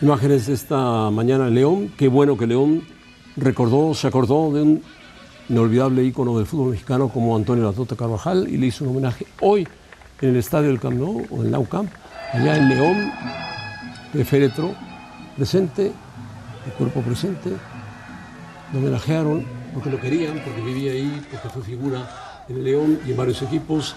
Imágenes 0.00 0.48
de 0.48 0.54
esta 0.54 1.10
mañana 1.10 1.46
en 1.46 1.54
León. 1.54 1.92
Qué 1.96 2.08
bueno 2.08 2.36
que 2.36 2.48
León 2.48 2.82
recordó, 3.36 3.94
se 3.94 4.08
acordó 4.08 4.52
de 4.52 4.62
un 4.62 4.82
inolvidable 5.48 6.02
ícono 6.02 6.36
del 6.36 6.46
fútbol 6.46 6.70
mexicano 6.70 7.08
como 7.08 7.36
Antonio 7.36 7.64
Latota 7.64 7.94
Carvajal 7.94 8.48
y 8.48 8.56
le 8.56 8.66
hizo 8.66 8.84
un 8.84 8.90
homenaje 8.90 9.24
hoy 9.40 9.66
en 10.20 10.30
el 10.30 10.36
estadio 10.36 10.68
del 10.68 10.80
Camp 10.80 10.98
Nou 10.98 11.24
o 11.30 11.44
en 11.44 11.50
Nou 11.50 11.64
Camp, 11.68 11.88
allá 12.32 12.56
en 12.56 12.68
León, 12.68 13.12
de 14.12 14.24
féretro, 14.24 14.74
presente, 15.36 15.92
el 16.66 16.72
cuerpo 16.72 17.00
presente. 17.00 17.50
Lo 18.72 18.80
homenajearon 18.80 19.44
porque 19.72 19.90
lo 19.90 20.00
querían, 20.00 20.40
porque 20.44 20.60
vivía 20.60 20.92
ahí, 20.92 21.22
porque 21.30 21.48
fue 21.48 21.62
figura 21.62 22.44
en 22.48 22.64
León 22.64 22.98
y 23.06 23.12
en 23.12 23.16
varios 23.16 23.40
equipos. 23.42 23.94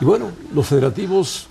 Y 0.00 0.04
bueno, 0.04 0.26
los 0.52 0.66
federativos 0.66 1.46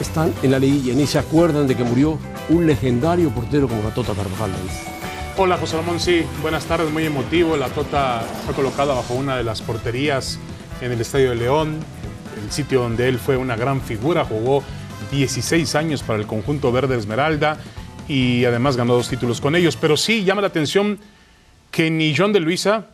están 0.00 0.32
en 0.42 0.50
la 0.50 0.58
liguilla, 0.58 0.94
ni 0.94 1.06
se 1.06 1.18
acuerdan 1.18 1.66
de 1.66 1.76
que 1.76 1.84
murió 1.84 2.18
un 2.50 2.66
legendario 2.66 3.30
portero 3.30 3.66
como 3.68 3.82
la 3.82 3.90
Tota 3.90 4.12
Carvajal. 4.14 4.50
Hola 5.36 5.56
José 5.56 5.76
Ramón, 5.76 6.00
sí, 6.00 6.22
buenas 6.42 6.64
tardes, 6.66 6.90
muy 6.92 7.04
emotivo. 7.06 7.56
La 7.56 7.68
Tota 7.68 8.22
fue 8.44 8.54
colocada 8.54 8.94
bajo 8.94 9.14
una 9.14 9.36
de 9.36 9.44
las 9.44 9.62
porterías 9.62 10.38
en 10.80 10.92
el 10.92 11.00
Estadio 11.00 11.30
de 11.30 11.36
León, 11.36 11.78
el 12.44 12.50
sitio 12.52 12.80
donde 12.82 13.08
él 13.08 13.18
fue 13.18 13.36
una 13.36 13.56
gran 13.56 13.80
figura, 13.80 14.24
jugó 14.24 14.62
16 15.12 15.74
años 15.76 16.02
para 16.02 16.18
el 16.18 16.26
conjunto 16.26 16.70
verde 16.72 16.96
Esmeralda 16.96 17.58
y 18.08 18.44
además 18.44 18.76
ganó 18.76 18.94
dos 18.94 19.08
títulos 19.08 19.40
con 19.40 19.54
ellos. 19.56 19.76
Pero 19.76 19.96
sí 19.96 20.24
llama 20.24 20.40
la 20.42 20.48
atención 20.48 20.98
que 21.70 21.90
ni 21.90 22.14
John 22.16 22.32
de 22.32 22.40
Luisa, 22.40 22.86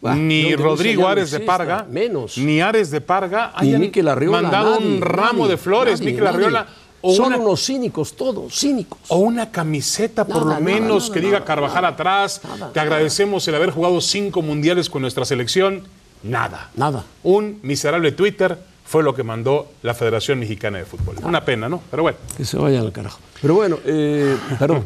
Bah, 0.00 0.16
ni 0.16 0.50
John 0.52 0.62
Rodrigo 0.64 1.06
Ares 1.06 1.30
de 1.30 1.38
Parga, 1.40 1.86
menos. 1.88 2.36
ni 2.36 2.60
Ares 2.60 2.90
de 2.90 3.00
Parga 3.00 3.52
Ni 3.60 3.72
hayan 3.74 4.30
mandado 4.30 4.78
un 4.78 5.00
ramo 5.00 5.42
nadie, 5.44 5.50
de 5.50 5.56
flores. 5.56 6.00
nadie. 6.00 6.26
Arriola 6.26 6.66
o 7.02 7.14
Son 7.14 7.26
una 7.26 7.36
unos 7.38 7.64
cínicos 7.66 8.14
todos, 8.14 8.54
cínicos. 8.54 8.98
o 9.08 9.16
una 9.18 9.50
camiseta 9.50 10.24
por 10.24 10.36
Nada, 10.36 10.44
lo 10.44 10.50
nada, 10.52 10.60
menos 10.64 11.02
nada, 11.08 11.14
que 11.14 11.20
diga 11.20 11.44
Carvajal 11.44 11.84
atrás. 11.84 12.40
Te 12.72 12.80
agradecemos 12.80 13.46
el 13.48 13.54
haber 13.56 13.70
jugado 13.70 14.00
cinco 14.00 14.40
mundiales 14.40 14.88
con 14.88 15.02
nuestra 15.02 15.24
selección. 15.24 15.82
Nada. 16.22 16.70
Nada. 16.76 17.04
Un 17.24 17.58
miserable 17.62 18.12
Twitter 18.12 18.56
fue 18.84 19.02
lo 19.02 19.14
que 19.14 19.22
mandó 19.22 19.66
la 19.82 19.94
Federación 19.94 20.38
Mexicana 20.38 20.78
de 20.78 20.84
Fútbol. 20.84 21.16
Una 21.24 21.44
pena, 21.44 21.68
¿no? 21.68 21.80
Pero 21.90 22.02
bueno, 22.04 22.18
Que 22.36 22.44
se 22.44 22.56
vayan 22.58 22.84
al 22.84 22.92
carajo. 22.92 23.18
Pero 23.40 23.54
bueno, 23.54 23.78
eh, 23.84 24.36
perdón. 24.58 24.84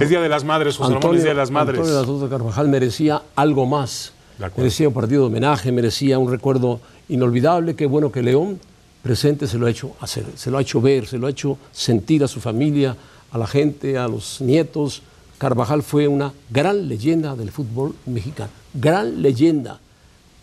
es 0.00 0.08
Día 0.08 0.20
de 0.20 0.28
las 0.28 0.44
Madres, 0.44 0.76
José 0.76 0.94
Ramón, 0.94 1.16
es 1.16 1.22
Día 1.22 1.32
de 1.32 1.36
las 1.38 1.50
Madres. 1.50 1.78
Antonio 1.78 2.00
Latota 2.00 2.28
Carvajal 2.30 2.68
merecía 2.68 3.22
algo 3.36 3.66
más. 3.66 4.12
De. 4.38 4.48
Merecía 4.56 4.88
un 4.88 4.94
partido 4.94 5.22
de 5.22 5.26
homenaje, 5.26 5.70
merecía 5.72 6.18
un 6.18 6.30
recuerdo 6.30 6.80
inolvidable. 7.08 7.76
Qué 7.76 7.86
bueno 7.86 8.10
que 8.10 8.22
León 8.22 8.58
presente 9.02 9.46
se 9.46 9.58
lo 9.58 9.66
ha 9.66 9.70
hecho 9.70 9.96
hacer, 10.00 10.24
se 10.36 10.50
lo 10.50 10.58
ha 10.58 10.62
hecho 10.62 10.80
ver, 10.80 11.06
se 11.06 11.18
lo 11.18 11.26
ha 11.26 11.30
hecho 11.30 11.58
sentir 11.72 12.22
a 12.24 12.28
su 12.28 12.40
familia, 12.40 12.96
a 13.30 13.38
la 13.38 13.46
gente, 13.46 13.98
a 13.98 14.08
los 14.08 14.40
nietos. 14.40 15.02
Carvajal 15.38 15.82
fue 15.82 16.06
una 16.06 16.32
gran 16.50 16.88
leyenda 16.88 17.34
del 17.34 17.50
fútbol 17.50 17.94
mexicano. 18.06 18.50
Gran 18.74 19.20
leyenda. 19.20 19.80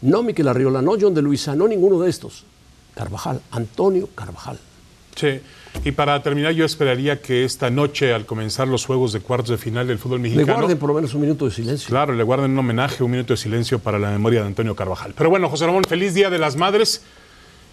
No 0.01 0.23
Miquel 0.23 0.47
Arriola, 0.47 0.81
no 0.81 0.95
John 0.99 1.13
de 1.13 1.21
Luisa, 1.21 1.55
no 1.55 1.67
ninguno 1.67 1.99
de 1.99 2.09
estos. 2.09 2.43
Carvajal, 2.95 3.41
Antonio 3.51 4.09
Carvajal. 4.13 4.59
Sí. 5.15 5.39
Y 5.83 5.91
para 5.91 6.21
terminar, 6.23 6.53
yo 6.53 6.65
esperaría 6.65 7.21
que 7.21 7.43
esta 7.43 7.69
noche, 7.69 8.13
al 8.13 8.25
comenzar 8.25 8.67
los 8.67 8.85
juegos 8.85 9.13
de 9.13 9.19
cuartos 9.19 9.49
de 9.49 9.57
final 9.57 9.87
del 9.87 9.99
fútbol 9.99 10.21
Le 10.21 10.29
mexicano, 10.29 10.57
guarden 10.59 10.77
por 10.77 10.89
lo 10.89 10.95
menos 10.95 11.13
un 11.13 11.21
minuto 11.21 11.45
de 11.45 11.51
silencio. 11.51 11.87
Claro, 11.89 12.13
le 12.13 12.23
guarden 12.23 12.51
un 12.51 12.57
homenaje, 12.57 13.03
un 13.03 13.11
minuto 13.11 13.33
de 13.33 13.37
silencio 13.37 13.79
para 13.79 13.99
la 13.99 14.09
memoria 14.09 14.41
de 14.41 14.47
Antonio 14.47 14.75
Carvajal. 14.75 15.13
Pero 15.15 15.29
bueno, 15.29 15.49
José 15.49 15.65
Ramón, 15.65 15.83
feliz 15.83 16.13
Día 16.13 16.29
de 16.29 16.39
las 16.39 16.55
Madres. 16.55 17.03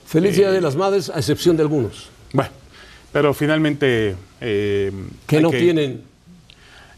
Feliz 0.06 0.36
Día 0.36 0.50
de 0.50 0.60
las 0.60 0.76
Madres, 0.76 1.10
a 1.10 1.18
excepción 1.18 1.56
de 1.56 1.62
algunos 1.62 2.08
Bueno, 2.32 2.50
pero 3.12 3.34
finalmente... 3.34 4.14
eh, 4.40 4.92
que 5.26 5.40
no 5.40 5.50
tienen 5.50 6.02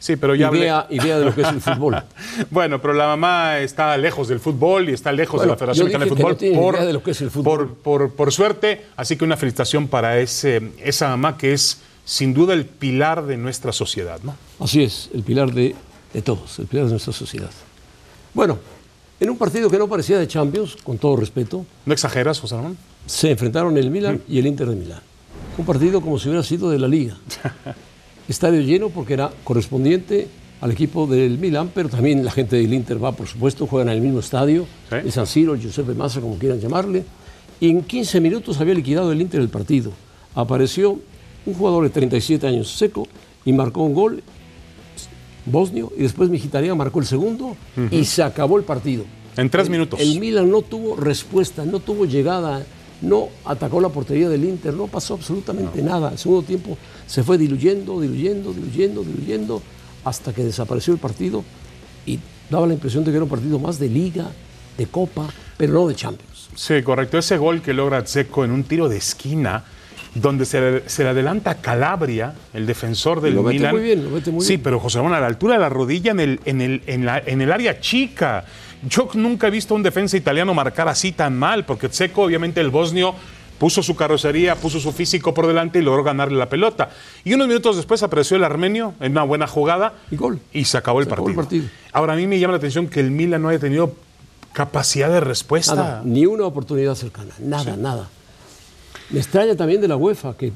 Sí, 0.01 0.15
pero 0.15 0.37
ya 0.37 0.47
hablé- 0.49 0.59
idea, 0.61 0.87
idea 0.91 1.19
de 1.19 1.25
lo 1.25 1.35
que 1.35 1.41
es 1.43 1.49
el 1.49 1.61
fútbol. 1.61 2.01
Bueno, 2.51 2.81
pero 2.81 2.95
la 2.95 3.09
mamá 3.09 3.59
está 3.59 3.97
lejos 3.97 4.29
del 4.29 4.39
fútbol 4.39 4.89
y 4.89 4.93
está 4.93 5.11
lejos 5.11 5.39
Bueno, 5.39 5.51
de 5.51 5.55
la 5.55 5.59
Federación 5.59 5.87
Mexicana 5.87 6.05
de 6.05 6.11
Fútbol 6.11 6.37
no 6.55 6.71
idea 6.73 6.85
de 6.87 6.93
lo 6.93 7.03
que 7.03 7.11
es 7.11 7.21
el 7.21 7.31
fútbol. 7.33 7.67
Por, 7.67 7.75
por- 7.75 8.13
por 8.15 8.33
suerte, 8.33 8.85
así 8.97 9.17
que 9.17 9.25
una 9.25 9.37
felicitación 9.37 9.89
para 9.89 10.21
ese, 10.21 10.71
esa 10.85 11.09
mamá 11.09 11.37
que 11.37 11.53
es 11.53 11.81
sin 12.05 12.33
duda 12.33 12.55
el 12.55 12.65
pilar 12.65 13.27
de 13.27 13.37
nuestra 13.39 13.73
sociedad, 13.73 14.21
¿no? 14.23 14.37
Así 14.61 14.85
es, 14.85 15.11
el 15.13 15.25
pilar 15.25 15.53
de, 15.53 15.75
de 16.15 16.23
todos, 16.23 16.59
el 16.61 16.67
pilar 16.67 16.85
de 16.85 16.93
nuestra 16.93 17.13
sociedad. 17.13 17.51
Bueno, 18.35 18.57
en 19.19 19.31
un 19.31 19.37
partido 19.37 19.69
que 19.69 19.79
no 19.79 19.89
parecía 19.89 20.17
de 20.19 20.29
Champions, 20.29 20.77
con 20.85 20.97
todo 20.99 21.17
respeto, 21.17 21.67
¿No 21.87 21.93
exageras, 21.93 22.39
José 22.39 22.55
Ramón? 22.55 22.79
Se 23.09 23.31
enfrentaron 23.31 23.77
el 23.79 23.91
Milan 23.91 24.21
y 24.29 24.39
el 24.39 24.47
Inter 24.47 24.69
de 24.69 24.77
Milán. 24.77 25.01
Un 25.57 25.65
partido 25.65 26.01
como 26.01 26.19
si 26.19 26.29
hubiera 26.29 26.45
sido 26.45 26.71
de 26.71 26.79
la 26.79 26.87
Liga. 26.89 27.17
Estadio 28.29 28.61
lleno 28.61 28.91
porque 28.91 29.15
era 29.15 29.31
correspondiente 29.45 30.29
al 30.61 30.73
equipo 30.73 31.07
del 31.07 31.39
Milan, 31.39 31.71
pero 31.75 31.89
también 31.89 32.25
la 32.25 32.31
gente 32.31 32.57
del 32.57 32.73
Inter 32.75 33.03
va, 33.03 33.13
por 33.13 33.27
supuesto, 33.27 33.67
juegan 33.67 33.89
en 33.89 33.95
el 33.95 34.01
mismo 34.03 34.21
estadio, 34.21 34.67
Sí. 34.91 34.97
el 34.97 35.13
San 35.13 35.27
Siro, 35.27 35.55
el 35.55 35.61
Giuseppe 35.61 35.95
Massa, 35.95 36.21
como 36.21 36.37
quieran 36.37 36.61
llamarle. 36.61 37.05
Y 37.61 37.71
en 37.71 37.83
15 37.83 38.21
minutos 38.21 38.61
había 38.61 38.75
liquidado 38.75 39.11
el 39.11 39.21
Inter 39.21 39.41
el 39.41 39.49
partido. 39.49 39.93
Apareció 40.35 40.99
un 41.47 41.55
jugador 41.55 41.85
de 41.85 41.91
37 41.91 42.47
años 42.47 42.71
seco 42.71 43.07
y 43.45 43.53
marcó 43.53 43.83
un 43.83 43.95
gol 43.95 44.23
bosnio 45.47 45.91
y 45.97 46.03
después 46.03 46.29
Mkhitaryan 46.29 46.77
marcó 46.77 47.01
el 47.01 47.07
segundo 47.07 47.57
y 47.91 48.05
se 48.05 48.23
acabó 48.23 48.59
el 48.59 48.65
partido. 48.65 49.05
En 49.37 49.49
tres 49.49 49.67
El- 49.67 49.71
minutos. 49.73 49.99
El 50.01 50.21
Milan 50.21 50.51
no 50.51 50.63
tuvo 50.63 50.97
respuesta, 50.97 51.65
no 51.65 51.79
tuvo 51.81 52.05
llegada, 52.05 52.65
no 53.03 53.29
atacó 53.45 53.81
la 53.81 53.89
portería 53.89 54.29
del 54.29 54.45
Inter, 54.45 54.75
no 54.75 54.87
pasó 54.87 55.15
absolutamente 55.15 55.83
nada. 55.83 56.11
El 56.13 56.19
segundo 56.19 56.43
tiempo 56.47 56.77
se 57.07 57.23
fue 57.23 57.39
diluyendo, 57.39 58.01
diluyendo, 58.01 58.53
diluyendo, 58.53 59.03
diluyendo, 59.03 59.63
hasta 60.05 60.33
que 60.33 60.45
desapareció 60.45 60.93
el 60.95 60.99
partido 60.99 61.45
y 62.07 62.19
daba 62.51 62.67
la 62.67 62.75
impresión 62.75 63.05
de 63.05 63.11
que 63.11 63.17
era 63.17 63.25
un 63.25 63.31
partido 63.31 63.59
más 63.59 63.79
de 63.79 63.89
liga, 63.89 64.27
de 64.77 64.87
copa, 64.87 65.29
pero 65.57 65.73
no 65.75 65.87
de 65.89 65.95
Champions. 65.95 66.49
Sí, 66.55 66.83
correcto. 66.83 67.19
Ese 67.19 67.37
gol 67.37 67.63
que 67.63 67.73
logra 67.73 68.03
Tseco 68.03 68.45
en 68.45 68.51
un 68.51 68.65
tiro 68.65 68.89
de 68.89 68.97
esquina, 68.97 69.65
donde 70.15 70.45
se 70.45 70.61
le, 70.61 70.89
se 70.89 71.03
le 71.05 71.11
adelanta 71.11 71.57
Calabria, 71.57 72.35
el 72.55 72.67
defensor 72.67 73.21
del 73.21 73.35
Lo 73.35 73.43
mete 73.43 73.59
Milan. 73.59 73.75
muy 73.75 73.83
bien, 73.85 74.05
lo 74.05 74.11
mete 74.11 74.31
muy 74.31 74.41
sí, 74.45 74.55
bien. 74.55 74.63
pero 74.63 74.81
José 74.81 74.99
Ramón, 74.99 75.13
a 75.15 75.21
la 75.21 75.27
altura 75.27 75.55
de 75.55 75.61
la 75.61 75.69
rodilla 75.69 76.11
en 76.13 76.21
el, 76.21 76.41
en, 76.47 76.61
el, 76.61 76.83
en, 76.87 77.05
la- 77.05 77.23
en 77.25 77.41
el 77.41 77.53
área 77.53 77.79
chica. 77.81 78.45
Yo 78.87 79.09
nunca 79.15 79.49
he 79.49 79.51
visto 79.51 79.75
a 79.75 79.77
un 79.77 79.83
defensa 79.83 80.17
italiano 80.17 80.55
marcar 80.55 80.89
así 80.89 81.13
tan 81.13 81.37
mal, 81.39 81.65
porque 81.65 81.89
Tseco, 81.89 82.23
obviamente 82.23 82.61
el 82.61 82.71
bosnio, 82.71 83.15
puso 83.59 83.83
su 83.83 83.97
carrocería, 83.97 84.55
puso 84.55 84.79
su 84.79 84.93
físico 84.93 85.35
por 85.35 85.47
delante 85.47 85.81
y 85.81 85.83
logró 85.83 86.05
ganarle 86.05 86.39
la 86.39 86.49
pelota. 86.49 86.91
Y 87.25 87.35
unos 87.35 87.49
minutos 87.49 87.77
después 87.77 88.03
apareció 88.03 88.37
el 88.37 88.45
armenio 88.45 88.95
en 89.01 89.13
una 89.13 89.25
buena 89.25 89.47
jugada 89.49 89.95
Y 90.11 90.17
gol. 90.17 90.39
y 90.53 90.65
se 90.65 90.79
acabó 90.79 91.01
el 91.01 91.09
partido. 91.09 91.45
Ahora, 91.93 92.13
a 92.13 92.17
mí 92.17 92.27
me 92.29 92.39
llama 92.39 92.53
la 92.53 92.59
atención 92.59 92.87
que 92.87 93.01
el 93.01 93.11
Milan 93.11 93.43
no 93.43 93.49
haya 93.49 93.59
tenido 93.59 93.95
capacidad 94.53 95.11
de 95.11 95.21
respuesta. 95.21 95.75
Nada, 95.75 96.03
ni 96.05 96.25
una 96.27 96.45
oportunidad 96.45 96.95
cercana, 96.95 97.33
nada, 97.41 97.77
nada. 97.77 98.09
Me 99.11 99.19
extraña 99.19 99.57
también 99.57 99.81
de 99.81 99.89
la 99.89 99.97
UEFA 99.97 100.37
que 100.37 100.53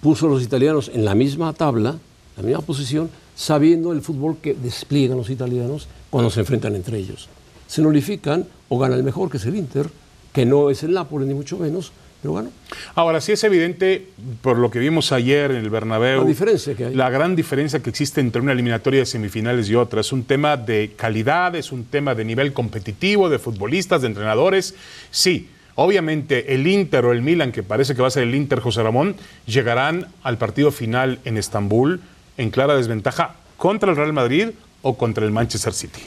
puso 0.00 0.26
a 0.26 0.28
los 0.30 0.42
italianos 0.42 0.90
en 0.94 1.04
la 1.04 1.14
misma 1.14 1.52
tabla, 1.52 1.96
la 2.36 2.42
misma 2.42 2.62
posición, 2.62 3.10
sabiendo 3.34 3.92
el 3.92 4.00
fútbol 4.02 4.36
que 4.40 4.54
despliegan 4.54 5.16
los 5.16 5.30
italianos 5.30 5.88
cuando 6.10 6.30
se 6.30 6.40
enfrentan 6.40 6.74
entre 6.74 6.98
ellos. 6.98 7.28
Se 7.66 7.82
nulifican 7.82 8.46
o 8.68 8.78
gana 8.78 8.94
el 8.94 9.02
mejor, 9.02 9.30
que 9.30 9.38
es 9.38 9.46
el 9.46 9.56
Inter, 9.56 9.88
que 10.32 10.46
no 10.46 10.70
es 10.70 10.82
el 10.82 10.92
Napoli 10.92 11.26
ni 11.26 11.34
mucho 11.34 11.56
menos, 11.58 11.92
pero 12.22 12.32
bueno, 12.32 12.50
Ahora, 12.94 13.20
sí 13.20 13.32
es 13.32 13.44
evidente, 13.44 14.08
por 14.40 14.56
lo 14.58 14.70
que 14.70 14.78
vimos 14.78 15.12
ayer 15.12 15.50
en 15.50 15.58
el 15.58 15.68
Bernabéu, 15.68 16.22
La 16.22 16.26
diferencia 16.26 16.74
que 16.74 16.86
hay. 16.86 16.94
la 16.94 17.10
gran 17.10 17.36
diferencia 17.36 17.80
que 17.80 17.90
existe 17.90 18.20
entre 18.20 18.40
una 18.40 18.52
eliminatoria 18.52 19.00
de 19.00 19.06
semifinales 19.06 19.68
y 19.68 19.74
otra. 19.74 20.00
Es 20.00 20.10
un 20.12 20.24
tema 20.24 20.56
de 20.56 20.92
calidad, 20.96 21.54
es 21.54 21.70
un 21.70 21.84
tema 21.84 22.14
de 22.14 22.24
nivel 22.24 22.52
competitivo, 22.54 23.28
de 23.28 23.38
futbolistas, 23.38 24.00
de 24.00 24.08
entrenadores. 24.08 24.74
Sí, 25.10 25.50
obviamente 25.74 26.54
el 26.54 26.66
Inter 26.66 27.04
o 27.04 27.12
el 27.12 27.20
Milan, 27.20 27.52
que 27.52 27.62
parece 27.62 27.94
que 27.94 28.00
va 28.00 28.08
a 28.08 28.12
ser 28.12 28.22
el 28.22 28.34
Inter 28.34 28.60
José 28.60 28.82
Ramón, 28.82 29.16
llegarán 29.46 30.06
al 30.22 30.38
partido 30.38 30.70
final 30.70 31.18
en 31.26 31.36
Estambul 31.36 32.00
en 32.36 32.50
clara 32.50 32.74
desventaja 32.76 33.34
contra 33.56 33.90
el 33.90 33.96
Real 33.96 34.12
Madrid 34.12 34.48
o 34.82 34.96
contra 34.96 35.24
el 35.24 35.30
Manchester 35.30 35.72
City. 35.72 36.02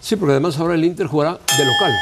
sí, 0.00 0.16
porque 0.16 0.32
además 0.32 0.58
ahora 0.58 0.74
el 0.74 0.84
Inter 0.84 1.06
jugará 1.06 1.32
de 1.32 1.64
local. 1.64 1.92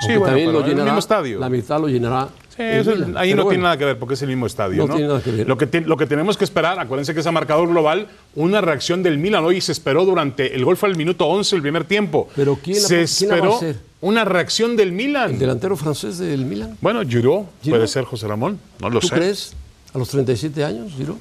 Sí, 0.00 0.08
bueno, 0.12 0.26
también 0.26 0.52
lo 0.52 0.58
en 0.60 0.64
el 0.64 0.70
llenará, 0.70 0.84
mismo 0.84 0.98
estadio. 1.00 1.40
La 1.40 1.48
mitad 1.48 1.80
lo 1.80 1.88
llenará. 1.88 2.28
Sí, 2.56 2.62
eso- 2.62 2.90
ahí 2.92 2.96
Pero 2.96 3.14
no 3.14 3.16
bueno, 3.16 3.48
tiene 3.50 3.62
nada 3.64 3.76
que 3.76 3.84
ver 3.84 3.98
porque 3.98 4.14
es 4.14 4.22
el 4.22 4.28
mismo 4.28 4.46
estadio. 4.46 4.82
No 4.82 4.86
No, 4.88 4.94
tiene 4.94 5.08
nada 5.08 5.20
que 5.22 5.30
ver. 5.32 5.48
Lo 5.48 5.56
que, 5.58 5.80
lo 5.80 5.96
que 5.96 6.06
tenemos 6.06 6.36
que 6.36 6.44
esperar, 6.44 6.78
acuérdense 6.78 7.14
que 7.14 7.20
es 7.20 7.26
a 7.26 7.32
marcador 7.32 7.68
global, 7.68 8.06
una 8.36 8.60
reacción 8.60 9.02
del 9.02 9.18
Milan. 9.18 9.44
Hoy 9.44 9.60
se 9.60 9.72
esperó 9.72 10.04
durante, 10.04 10.54
el 10.54 10.64
gol 10.64 10.76
fue 10.76 10.88
al 10.88 10.96
minuto 10.96 11.26
11, 11.26 11.56
el 11.56 11.62
primer 11.62 11.84
tiempo. 11.84 12.28
Pero 12.36 12.56
¿quién 12.62 12.76
la- 12.80 12.88
se 12.88 13.06
quién 13.18 13.30
la 13.30 13.36
va 13.36 13.40
a 13.46 13.48
esperó 13.50 13.56
hacer? 13.56 13.76
una 14.00 14.24
reacción 14.24 14.76
del 14.76 14.92
Milan. 14.92 15.32
El 15.32 15.38
delantero 15.40 15.76
francés 15.76 16.18
del 16.18 16.44
Milan. 16.46 16.76
Bueno, 16.80 17.00
Giroud, 17.02 17.46
¿Giroud? 17.62 17.78
puede 17.78 17.88
ser 17.88 18.04
José 18.04 18.28
Ramón, 18.28 18.60
no 18.80 18.90
lo 18.90 19.00
¿Tú 19.00 19.08
sé. 19.08 19.14
crees? 19.16 19.52
A 19.94 19.98
los 19.98 20.08
37 20.10 20.64
años, 20.64 20.92
Giro. 20.96 21.16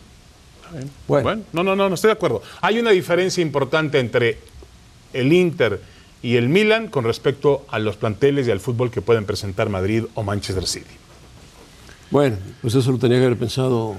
Bueno, 1.07 1.23
Bueno, 1.23 1.41
no, 1.53 1.63
no, 1.63 1.75
no, 1.75 1.89
no 1.89 1.95
estoy 1.95 2.09
de 2.09 2.13
acuerdo. 2.13 2.41
Hay 2.61 2.79
una 2.79 2.91
diferencia 2.91 3.41
importante 3.41 3.99
entre 3.99 4.39
el 5.13 5.31
Inter 5.33 5.81
y 6.21 6.35
el 6.35 6.49
Milan 6.49 6.87
con 6.89 7.03
respecto 7.03 7.65
a 7.69 7.79
los 7.79 7.95
planteles 7.95 8.47
y 8.47 8.51
al 8.51 8.59
fútbol 8.59 8.91
que 8.91 9.01
pueden 9.01 9.25
presentar 9.25 9.69
Madrid 9.69 10.03
o 10.15 10.23
Manchester 10.23 10.65
City. 10.67 10.85
bueno, 12.09 12.37
pues 12.61 12.73
eso 12.75 12.91
lo 12.91 12.97
tenía 12.97 13.19
que 13.19 13.25
haber 13.25 13.37
pensado 13.37 13.95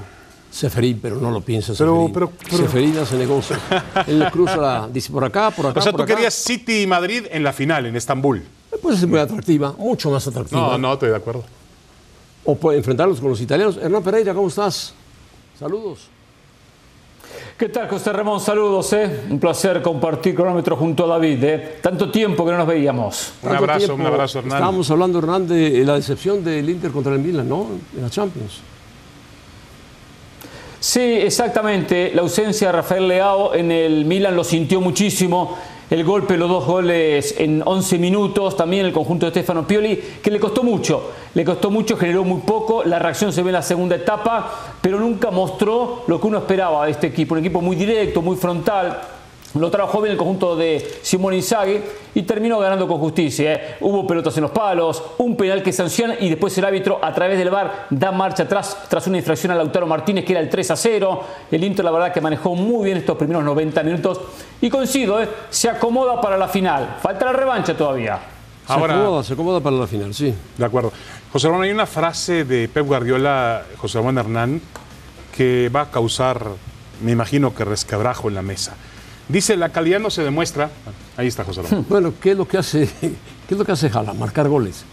Seferín, 0.50 0.98
pero 1.02 1.16
no 1.16 1.30
lo 1.30 1.42
piensa 1.42 1.74
Pero- 1.76 2.10
pero- 2.12 2.30
pero- 2.30 2.56
Seferín 2.56 2.96
hace 2.98 3.16
negocio. 3.16 3.56
Él 4.06 4.24
cruza 4.32 4.56
la, 4.56 4.88
dice 4.90 5.12
por 5.12 5.22
acá, 5.24 5.50
por 5.50 5.66
acá, 5.66 5.80
O 5.80 5.82
sea, 5.82 5.92
por 5.92 6.00
tú 6.00 6.02
acá. 6.04 6.14
querías 6.14 6.32
City 6.34 6.82
y 6.82 6.86
Madrid 6.86 7.24
en 7.30 7.42
la 7.42 7.52
final, 7.52 7.84
en 7.86 7.96
Estambul. 7.96 8.42
Pues 8.82 8.98
es 8.98 9.06
muy 9.06 9.18
atractiva, 9.18 9.72
mucho 9.78 10.10
más 10.10 10.26
atractiva. 10.26 10.60
No, 10.60 10.78
no, 10.78 10.92
estoy 10.94 11.10
de 11.10 11.16
acuerdo. 11.16 11.44
O 12.44 12.56
puede 12.56 12.78
enfrentarlos 12.78 13.20
con 13.20 13.28
los 13.30 13.40
italianos. 13.42 13.76
Hernán 13.76 14.02
Pereira, 14.02 14.32
¿cómo 14.32 14.48
estás? 14.48 14.94
Saludos. 15.58 16.08
¿Qué 17.58 17.68
tal, 17.68 17.88
José 17.88 18.12
Ramón? 18.12 18.38
Saludos, 18.38 18.92
¿eh? 18.92 19.22
Un 19.28 19.40
placer 19.40 19.82
compartir 19.82 20.32
cronómetro 20.32 20.76
junto 20.76 21.02
a 21.04 21.08
David, 21.08 21.42
¿eh? 21.42 21.78
Tanto 21.82 22.08
tiempo 22.08 22.44
que 22.44 22.52
no 22.52 22.58
nos 22.58 22.68
veíamos. 22.68 23.32
Un 23.42 23.56
abrazo, 23.56 23.78
tiempo 23.78 23.94
un 23.96 24.06
abrazo, 24.06 24.38
Hernán. 24.38 24.58
Estábamos 24.58 24.88
hablando, 24.92 25.18
Hernán, 25.18 25.48
de 25.48 25.84
la 25.84 25.96
decepción 25.96 26.44
del 26.44 26.70
Inter 26.70 26.92
contra 26.92 27.14
el 27.14 27.18
Milan, 27.18 27.48
¿no? 27.48 27.66
En 27.96 28.02
la 28.02 28.10
Champions. 28.10 28.60
Sí, 30.78 31.00
exactamente. 31.00 32.12
La 32.14 32.22
ausencia 32.22 32.68
de 32.68 32.72
Rafael 32.74 33.08
Leao 33.08 33.52
en 33.52 33.72
el 33.72 34.04
Milan 34.04 34.36
lo 34.36 34.44
sintió 34.44 34.80
muchísimo. 34.80 35.58
El 35.90 36.04
golpe, 36.04 36.36
los 36.36 36.50
dos 36.50 36.66
goles 36.66 37.34
en 37.38 37.62
11 37.64 37.98
minutos, 37.98 38.54
también 38.54 38.84
el 38.84 38.92
conjunto 38.92 39.24
de 39.24 39.30
Stefano 39.30 39.66
Pioli, 39.66 39.96
que 40.22 40.30
le 40.30 40.38
costó 40.38 40.62
mucho. 40.62 41.12
Le 41.32 41.46
costó 41.46 41.70
mucho, 41.70 41.96
generó 41.96 42.24
muy 42.24 42.42
poco. 42.42 42.84
La 42.84 42.98
reacción 42.98 43.32
se 43.32 43.42
ve 43.42 43.48
en 43.48 43.54
la 43.54 43.62
segunda 43.62 43.96
etapa, 43.96 44.74
pero 44.82 45.00
nunca 45.00 45.30
mostró 45.30 46.04
lo 46.06 46.20
que 46.20 46.26
uno 46.26 46.38
esperaba 46.38 46.84
de 46.84 46.90
este 46.90 47.06
equipo. 47.06 47.34
Un 47.34 47.40
equipo 47.40 47.62
muy 47.62 47.74
directo, 47.74 48.20
muy 48.20 48.36
frontal. 48.36 49.00
Lo 49.54 49.70
trabajó 49.70 50.02
bien 50.02 50.12
el 50.12 50.18
conjunto 50.18 50.56
de 50.56 50.98
Simone 51.02 51.36
Inzaghi 51.36 51.80
y 52.14 52.22
terminó 52.22 52.58
ganando 52.58 52.86
con 52.86 52.98
justicia. 52.98 53.52
¿eh? 53.54 53.76
Hubo 53.80 54.06
pelotas 54.06 54.36
en 54.36 54.42
los 54.42 54.50
palos, 54.50 55.02
un 55.18 55.36
penal 55.36 55.62
que 55.62 55.72
sanciona 55.72 56.16
y 56.20 56.28
después 56.28 56.56
el 56.58 56.66
árbitro 56.66 56.98
a 57.02 57.14
través 57.14 57.38
del 57.38 57.48
VAR 57.48 57.86
da 57.88 58.12
marcha 58.12 58.42
atrás 58.42 58.76
tras 58.90 59.06
una 59.06 59.16
infracción 59.16 59.50
a 59.50 59.54
Lautaro 59.54 59.86
Martínez 59.86 60.24
que 60.26 60.32
era 60.32 60.40
el 60.40 60.50
3 60.50 60.70
a 60.72 60.76
0. 60.76 61.24
El 61.50 61.64
Inter 61.64 61.82
la 61.84 61.90
verdad 61.90 62.12
que 62.12 62.20
manejó 62.20 62.54
muy 62.54 62.84
bien 62.84 62.98
estos 62.98 63.16
primeros 63.16 63.42
90 63.42 63.82
minutos 63.84 64.20
y 64.60 64.68
coincido, 64.68 65.20
¿eh? 65.22 65.28
se 65.48 65.70
acomoda 65.70 66.20
para 66.20 66.36
la 66.36 66.48
final. 66.48 66.96
Falta 67.00 67.24
la 67.24 67.32
revancha 67.32 67.74
todavía. 67.74 68.18
Se 68.66 68.72
Ahora- 68.74 68.96
acomoda, 69.00 69.24
se 69.24 69.32
acomoda 69.32 69.60
para 69.60 69.76
la 69.76 69.86
final, 69.86 70.12
sí. 70.12 70.34
De 70.58 70.64
acuerdo. 70.64 70.92
José 71.32 71.48
Ramón, 71.48 71.62
hay 71.62 71.70
una 71.70 71.86
frase 71.86 72.44
de 72.44 72.68
Pep 72.68 72.86
Guardiola, 72.86 73.62
José 73.78 73.96
Ramón 73.98 74.18
Hernán, 74.18 74.60
que 75.34 75.70
va 75.74 75.82
a 75.82 75.90
causar, 75.90 76.42
me 77.02 77.12
imagino 77.12 77.54
que 77.54 77.64
resquebrajo 77.64 78.28
en 78.28 78.34
la 78.34 78.42
mesa. 78.42 78.76
Dice, 79.28 79.56
la 79.56 79.68
calidad 79.70 80.00
no 80.00 80.10
se 80.10 80.22
demuestra. 80.22 80.70
Ahí 81.16 81.26
está 81.26 81.44
José 81.44 81.62
Ramón. 81.62 81.86
Bueno, 81.88 82.14
¿qué 82.20 82.32
es 82.32 82.36
lo 82.36 82.48
que 82.48 82.58
hace, 82.58 82.88
qué 83.00 83.54
es 83.54 83.58
lo 83.58 83.64
que 83.64 83.72
hace 83.72 83.90
Jala? 83.90 84.14
Marcar 84.14 84.48
goles. 84.48 84.84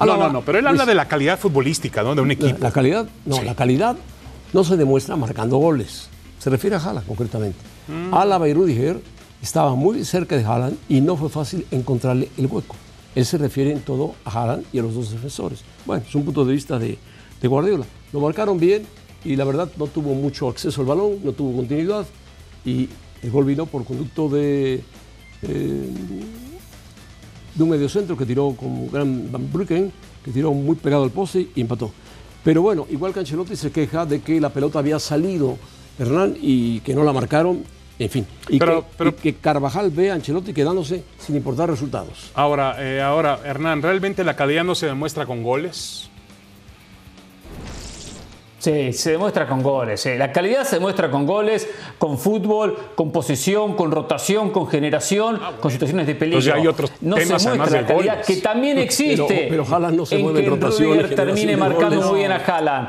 No, 0.00 0.16
no, 0.16 0.30
no, 0.30 0.42
pero 0.42 0.58
él 0.58 0.66
habla 0.66 0.84
de 0.84 0.94
la 0.94 1.06
calidad 1.06 1.38
futbolística, 1.38 2.02
¿no? 2.02 2.14
De 2.14 2.20
un 2.20 2.30
equipo. 2.30 2.58
la 2.58 2.72
calidad, 2.72 3.06
no, 3.24 3.40
la 3.42 3.54
calidad 3.54 3.96
no 4.52 4.64
se 4.64 4.76
demuestra 4.76 5.16
marcando 5.16 5.58
goles. 5.58 6.08
Se 6.38 6.50
refiere 6.50 6.76
a 6.76 6.80
Jala 6.80 7.02
concretamente. 7.02 7.58
Mm. 7.88 8.12
Álava 8.12 8.48
y 8.48 8.52
Rudiger 8.52 9.00
estaban 9.40 9.78
muy 9.78 10.04
cerca 10.04 10.36
de 10.36 10.44
Haaland 10.44 10.76
y 10.88 11.00
no 11.00 11.16
fue 11.16 11.28
fácil 11.28 11.66
encontrarle 11.70 12.30
el 12.36 12.46
hueco. 12.46 12.76
Él 13.14 13.24
se 13.24 13.38
refiere 13.38 13.72
en 13.72 13.80
todo 13.80 14.14
a 14.24 14.30
Haaland 14.30 14.64
y 14.72 14.78
a 14.78 14.82
los 14.82 14.94
dos 14.94 15.12
defensores. 15.12 15.62
Bueno, 15.86 16.02
es 16.06 16.14
un 16.14 16.24
punto 16.24 16.44
de 16.44 16.52
vista 16.52 16.78
de, 16.78 16.98
de 17.40 17.48
Guardiola. 17.48 17.84
Lo 18.12 18.20
marcaron 18.20 18.58
bien 18.58 18.86
y 19.24 19.36
la 19.36 19.44
verdad 19.44 19.68
no 19.76 19.86
tuvo 19.86 20.14
mucho 20.14 20.48
acceso 20.48 20.80
al 20.80 20.86
balón, 20.86 21.18
no 21.22 21.32
tuvo 21.32 21.56
continuidad 21.56 22.06
y 22.64 22.88
el 23.22 23.30
gol 23.30 23.44
vino 23.44 23.66
por 23.66 23.84
conducto 23.84 24.28
de, 24.28 24.82
eh, 25.42 25.90
de 27.54 27.62
un 27.62 27.68
mediocentro 27.70 28.16
que 28.16 28.26
tiró 28.26 28.54
con 28.56 28.90
gran 28.90 29.30
Van 29.30 29.52
Bruyken, 29.52 29.92
que 30.24 30.30
tiró 30.30 30.52
muy 30.52 30.76
pegado 30.76 31.04
al 31.04 31.10
poste 31.10 31.48
y 31.54 31.60
empató. 31.60 31.90
Pero 32.44 32.62
bueno, 32.62 32.86
igual 32.90 33.12
que 33.12 33.20
Ancelotti 33.20 33.54
se 33.56 33.70
queja 33.70 34.04
de 34.06 34.20
que 34.20 34.40
la 34.40 34.50
pelota 34.50 34.78
había 34.80 34.98
salido, 34.98 35.56
Hernán, 35.98 36.34
y 36.40 36.80
que 36.80 36.94
no 36.94 37.04
la 37.04 37.12
marcaron, 37.12 37.62
en 37.98 38.10
fin. 38.10 38.26
Y, 38.48 38.58
Pero- 38.58 38.80
que, 38.82 38.86
pero- 38.98 39.10
y 39.10 39.12
que 39.12 39.34
Carvajal 39.36 39.90
ve 39.90 40.10
a 40.10 40.14
Ancelotti 40.14 40.52
quedándose 40.52 41.04
sin 41.18 41.36
importar 41.36 41.70
resultados. 41.70 42.30
Ahora, 42.34 42.76
eh, 42.80 43.00
ahora, 43.00 43.38
Hernán, 43.44 43.82
¿realmente 43.82 44.24
la 44.24 44.34
calidad 44.34 44.64
no 44.64 44.74
se 44.74 44.86
demuestra 44.86 45.26
con 45.26 45.42
goles? 45.44 46.08
Sí, 48.62 48.92
se 48.92 49.10
demuestra 49.10 49.48
con 49.48 49.60
goles. 49.60 50.06
eh. 50.06 50.16
La 50.16 50.30
calidad 50.30 50.62
se 50.62 50.76
demuestra 50.76 51.10
con 51.10 51.26
goles, 51.26 51.68
con 51.98 52.16
fútbol, 52.16 52.78
con 52.94 53.10
posesión, 53.10 53.74
con 53.74 53.90
rotación, 53.90 54.50
con 54.50 54.68
generación, 54.68 55.40
con 55.60 55.68
situaciones 55.72 56.06
de 56.06 56.14
peligro. 56.14 56.38
Entonces 56.38 56.54
ya 56.54 56.60
hay 56.60 56.68
otros 56.68 56.92
no 57.00 57.16
temas 57.16 57.42
se 57.42 57.48
muestra 57.56 57.80
la 57.80 57.86
calidad 57.88 58.12
goles. 58.18 58.26
que 58.28 58.36
también 58.36 58.78
existe. 58.78 59.26
Pero- 59.26 59.64
pero 59.66 59.66
Haaland 59.74 59.96
no 59.96 60.06
se 60.06 60.14
en 60.14 60.22
mueve 60.22 60.38
en 60.38 60.60
que 60.60 60.66
Rudiger 60.66 61.14
termine 61.16 61.56
marcando 61.56 61.96
goles. 61.96 62.10
muy 62.10 62.18
bien 62.20 62.30
a 62.30 62.36
Haaland. 62.36 62.88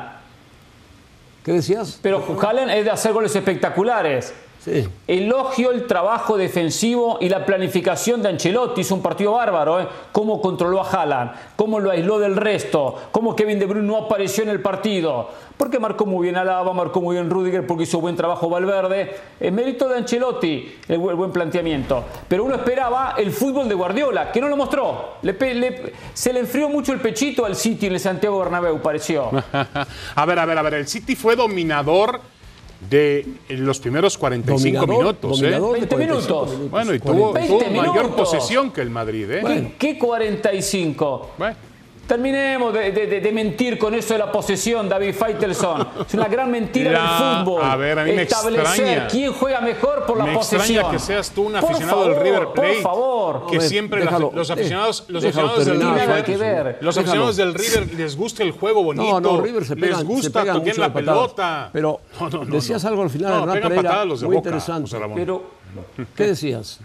¿Qué 1.43 1.53
decías? 1.53 1.97
Pero 2.03 2.23
Haaland 2.39 2.69
es 2.69 2.85
de 2.85 2.91
hacer 2.91 3.11
goles 3.11 3.35
espectaculares. 3.35 4.31
Sí. 4.63 4.87
Elogio 5.07 5.71
el 5.71 5.87
trabajo 5.87 6.37
defensivo 6.37 7.17
y 7.19 7.27
la 7.27 7.45
planificación 7.45 8.21
de 8.21 8.29
Ancelotti. 8.29 8.81
Hizo 8.81 8.95
un 8.95 9.01
partido 9.01 9.33
bárbaro. 9.33 9.81
¿eh? 9.81 9.87
Cómo 10.11 10.41
controló 10.41 10.81
a 10.81 10.89
Haaland, 10.89 11.31
cómo 11.57 11.79
lo 11.81 11.91
aisló 11.91 12.17
del 12.19 12.35
resto, 12.37 12.95
cómo 13.11 13.35
Kevin 13.35 13.59
De 13.59 13.65
Bruyne 13.65 13.87
no 13.87 13.97
apareció 13.97 14.43
en 14.43 14.49
el 14.49 14.61
partido. 14.61 15.29
Porque 15.57 15.79
marcó 15.79 16.05
muy 16.05 16.23
bien 16.23 16.35
Alaba, 16.37 16.73
marcó 16.73 16.99
muy 16.99 17.15
bien 17.15 17.29
Rudiger, 17.29 17.67
porque 17.67 17.83
hizo 17.83 17.99
buen 17.99 18.15
trabajo 18.15 18.49
Valverde. 18.49 19.15
Es 19.39 19.51
mérito 19.51 19.87
de 19.87 19.97
Ancelotti 19.97 20.77
el, 20.87 20.99
bu- 20.99 21.09
el 21.11 21.15
buen 21.15 21.31
planteamiento. 21.31 22.03
Pero 22.27 22.43
uno 22.45 22.55
esperaba 22.55 23.15
el 23.17 23.31
fútbol 23.31 23.69
de 23.69 23.75
Guardiola, 23.75 24.31
que 24.31 24.41
no 24.41 24.47
lo 24.47 24.57
mostró. 24.57 25.15
Le 25.21 25.33
pe- 25.33 25.53
le- 25.53 25.93
se 26.13 26.33
le 26.33 26.39
enfrió 26.39 26.69
mucho 26.69 26.91
el 26.93 26.99
pechito 27.01 27.45
al 27.45 27.55
City 27.55 27.85
en 27.87 27.93
el 27.93 27.99
Santiago 27.99 28.39
Bernabéu, 28.39 28.81
pareció. 28.81 29.29
a 30.15 30.25
ver, 30.25 30.39
a 30.39 30.45
ver, 30.45 30.57
a 30.57 30.61
ver. 30.63 30.73
El 30.75 30.87
City 30.87 31.15
fue 31.15 31.35
dominador 31.35 32.19
de 32.89 33.25
los 33.49 33.79
primeros 33.79 34.17
45 34.17 34.79
Dominador, 34.79 34.89
minutos. 34.89 35.41
¿eh? 35.41 35.41
dominador 35.43 35.73
de 35.73 35.79
20 35.79 35.95
45 35.95 36.45
minutos. 36.45 36.71
Bueno, 36.71 36.93
y 36.93 36.99
tuvo, 36.99 37.33
20 37.33 37.65
tuvo 37.65 37.71
mayor 37.71 38.15
posesión 38.15 38.71
que 38.71 38.81
el 38.81 38.89
Madrid. 38.89 39.29
¿eh? 39.31 39.39
Bueno. 39.41 39.71
¿Qué 39.77 39.97
45? 39.97 41.31
Bueno. 41.37 41.55
Terminemos 42.07 42.73
de, 42.73 42.91
de- 42.91 43.07
de- 43.07 43.21
de 43.21 43.31
mentir 43.31 43.77
con 43.79 43.93
eso 43.95 44.13
de 44.13 44.19
la 44.19 44.29
posesión, 44.31 44.89
David 44.89 45.15
Faitelson. 45.15 45.87
Es 46.05 46.13
una 46.13 46.27
gran 46.27 46.51
mentira 46.51 46.91
La- 46.91 46.99
del 47.37 47.45
fútbol. 47.45 47.63
a 47.63 47.75
ver, 47.77 47.97
a 47.99 48.03
mí 48.03 48.11
me 48.11 48.23
Establecer 48.23 48.65
extraña. 48.85 49.07
quién 49.07 49.31
juega 49.33 49.61
mejor 49.61 50.05
por 50.05 50.17
la 50.17 50.25
Me 50.25 50.33
posesión. 50.33 50.61
extraña 50.61 50.91
que 50.91 50.99
seas 50.99 51.31
tú 51.31 51.43
un 51.43 51.53
Por 51.53 51.63
aficionado 51.63 52.03
del 52.03 52.13
favor, 52.13 52.23
River 52.25 52.47
Plate. 52.53 52.73
Por 52.73 52.81
favor. 52.81 53.47
Que 53.49 53.61
siempre 53.61 53.99
la- 53.99 54.05
déjalo, 54.05 54.31
los 54.35 54.49
eh, 54.49 54.53
aficionados, 54.53 55.05
los 55.07 55.23
déjalo 55.23 55.47
aficionados 55.53 55.65
del 55.95 55.97
Nada 56.07 56.23
que 56.25 56.31
River, 56.33 56.63
ver. 56.65 56.77
los 56.81 56.97
aficionados 56.97 57.37
del 57.37 57.53
River 57.53 57.93
les 57.95 58.17
gusta 58.17 58.43
el 58.43 58.51
juego 58.51 58.83
bonito. 58.83 59.21
No, 59.21 59.37
no, 59.37 59.41
River 59.41 59.63
se 59.65 59.75
pegan, 59.77 59.99
les 59.99 60.07
gusta 60.07 60.23
se 60.23 60.29
pegan 60.31 60.55
tocar 60.57 60.67
mucho 60.67 60.81
la 60.81 60.93
pelota. 60.93 61.69
Pero 61.71 62.01
No, 62.19 62.29
no, 62.29 62.43
no, 62.45 62.55
decías 62.55 62.83
algo 62.83 63.01
al 63.03 63.09
final, 63.09 63.31
No, 63.31 63.39
Hernán 63.39 63.53
pegan 63.55 63.69
Pereira, 63.69 63.89
patadas 63.89 64.07
los 64.07 64.19
de 64.19 64.27
muy 64.27 64.35
Boca, 64.35 64.49
interesante. 64.49 64.81
José 64.89 64.99
Ramón. 64.99 65.15
Pero 65.17 65.43
¿Qué 66.15 66.27
decías? 66.27 66.79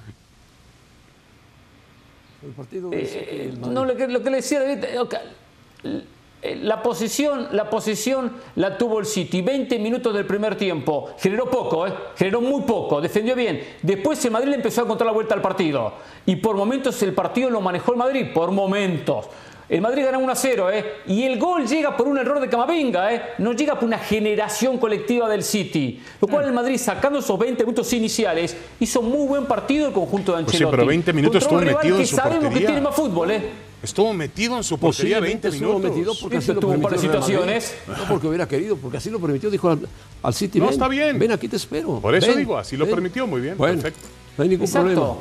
El 2.42 2.50
partido 2.52 2.90
dice 2.90 3.25
que 3.25 3.42
el 3.45 3.59
Madrid- 3.59 3.73
no, 3.75 3.85
lo, 3.85 3.97
que, 3.97 4.09
lo 4.09 4.23
que 4.23 4.30
le 4.30 4.37
decía 4.37 4.61
David, 4.62 4.85
eh, 4.85 6.02
eh, 6.40 6.57
la 6.62 6.80
posesión, 6.83 7.49
la 7.50 7.68
posesión 7.68 8.33
la 8.54 8.78
tuvo 8.78 9.00
el 9.00 9.07
City. 9.07 9.42
20 9.42 9.76
minutos 9.80 10.14
del 10.14 10.25
primer 10.25 10.54
tiempo. 10.57 11.11
Generó 11.18 11.50
poco, 11.50 11.87
¿eh? 11.87 11.92
generó 12.16 12.40
muy 12.40 12.62
poco. 12.62 13.00
Defendió 13.00 13.35
bien. 13.35 13.61
Después 13.83 14.25
el 14.25 14.30
Madrid 14.30 14.50
le 14.50 14.57
empezó 14.57 14.83
a 14.83 14.85
encontrar 14.85 15.07
la 15.07 15.12
vuelta 15.12 15.35
al 15.35 15.42
partido. 15.42 15.95
Y 16.26 16.37
por 16.37 16.54
momentos 16.57 17.02
el 17.02 17.12
partido 17.12 17.50
lo 17.50 17.61
manejó 17.61 17.90
el 17.92 17.99
Madrid. 17.99 18.26
Por 18.33 18.52
momentos. 18.52 19.26
El 19.68 19.82
Madrid 19.82 20.02
gana 20.04 20.16
1 20.16 20.32
a 20.32 20.34
0, 20.34 20.70
¿eh? 20.72 20.84
Y 21.08 21.25
el 21.25 21.38
gol 21.38 21.66
llega 21.66 21.94
por 21.94 22.08
un 22.08 22.16
error 22.16 22.40
de 22.40 22.48
Camavinga, 22.48 23.12
¿eh? 23.14 23.22
No 23.37 23.52
llega 23.52 23.75
por 23.75 23.84
una 23.84 23.98
generación 23.98 24.78
colectiva 24.78 25.28
del 25.28 25.42
City. 25.42 26.00
Lo 26.22 26.26
cual 26.28 26.46
el 26.46 26.52
Madrid, 26.52 26.78
sacando 26.78 27.18
esos 27.18 27.38
20 27.38 27.64
minutos 27.64 27.92
iniciales, 27.92 28.56
hizo 28.80 29.02
muy 29.02 29.26
buen 29.26 29.44
partido 29.44 29.88
el 29.88 29.92
conjunto 29.92 30.32
de 30.34 30.44
Pues 30.44 30.52
sí, 30.52 30.56
Ancelotti. 30.64 30.75
pero 30.76 30.87
20 30.88 31.12
minutos 31.12 31.42
estuvo 31.42 31.60
metido 31.60 31.98
en 32.00 32.06
su 32.06 32.16
sabemos 32.16 32.38
que 32.38 32.44
portería. 32.46 32.66
tiene 32.68 32.80
más 32.80 32.94
fútbol, 32.94 33.30
¿eh? 33.30 33.42
Estuvo 33.82 34.12
metido 34.14 34.56
en 34.56 34.64
su 34.64 34.78
portería 34.78 35.20
20 35.20 35.48
Posiblemente 35.48 35.48
estuvo 35.48 35.78
minutos. 35.78 35.96
metido 35.96 36.14
porque 36.20 36.37
Sí, 36.37 36.44
así 36.44 36.52
lo 36.54 36.60
tuvo 36.60 36.70
permitió 36.72 37.40
Madrid. 37.40 37.62
No 37.87 37.94
porque 38.08 38.26
hubiera 38.26 38.48
querido, 38.48 38.76
porque 38.78 38.96
así 38.96 39.10
lo 39.10 39.20
permitió, 39.20 39.50
dijo 39.50 39.68
al, 39.68 39.87
al 40.22 40.34
City. 40.34 40.58
No, 40.60 40.64
ven, 40.64 40.72
está 40.72 40.88
bien. 40.88 41.18
Ven, 41.18 41.32
aquí 41.32 41.46
te 41.46 41.56
espero. 41.56 42.00
Por 42.00 42.14
eso 42.14 42.28
ven, 42.28 42.38
digo, 42.38 42.56
así 42.56 42.75
lo 42.76 42.87
ven". 42.87 42.94
permitió, 42.94 43.26
muy 43.26 43.42
bien, 43.42 43.56
Bueno, 43.58 43.75
perfecto. 43.82 44.08
No 44.38 44.42
hay 44.44 44.48
ningún 44.48 44.64
Exacto. 44.66 44.88
problema. 44.94 45.14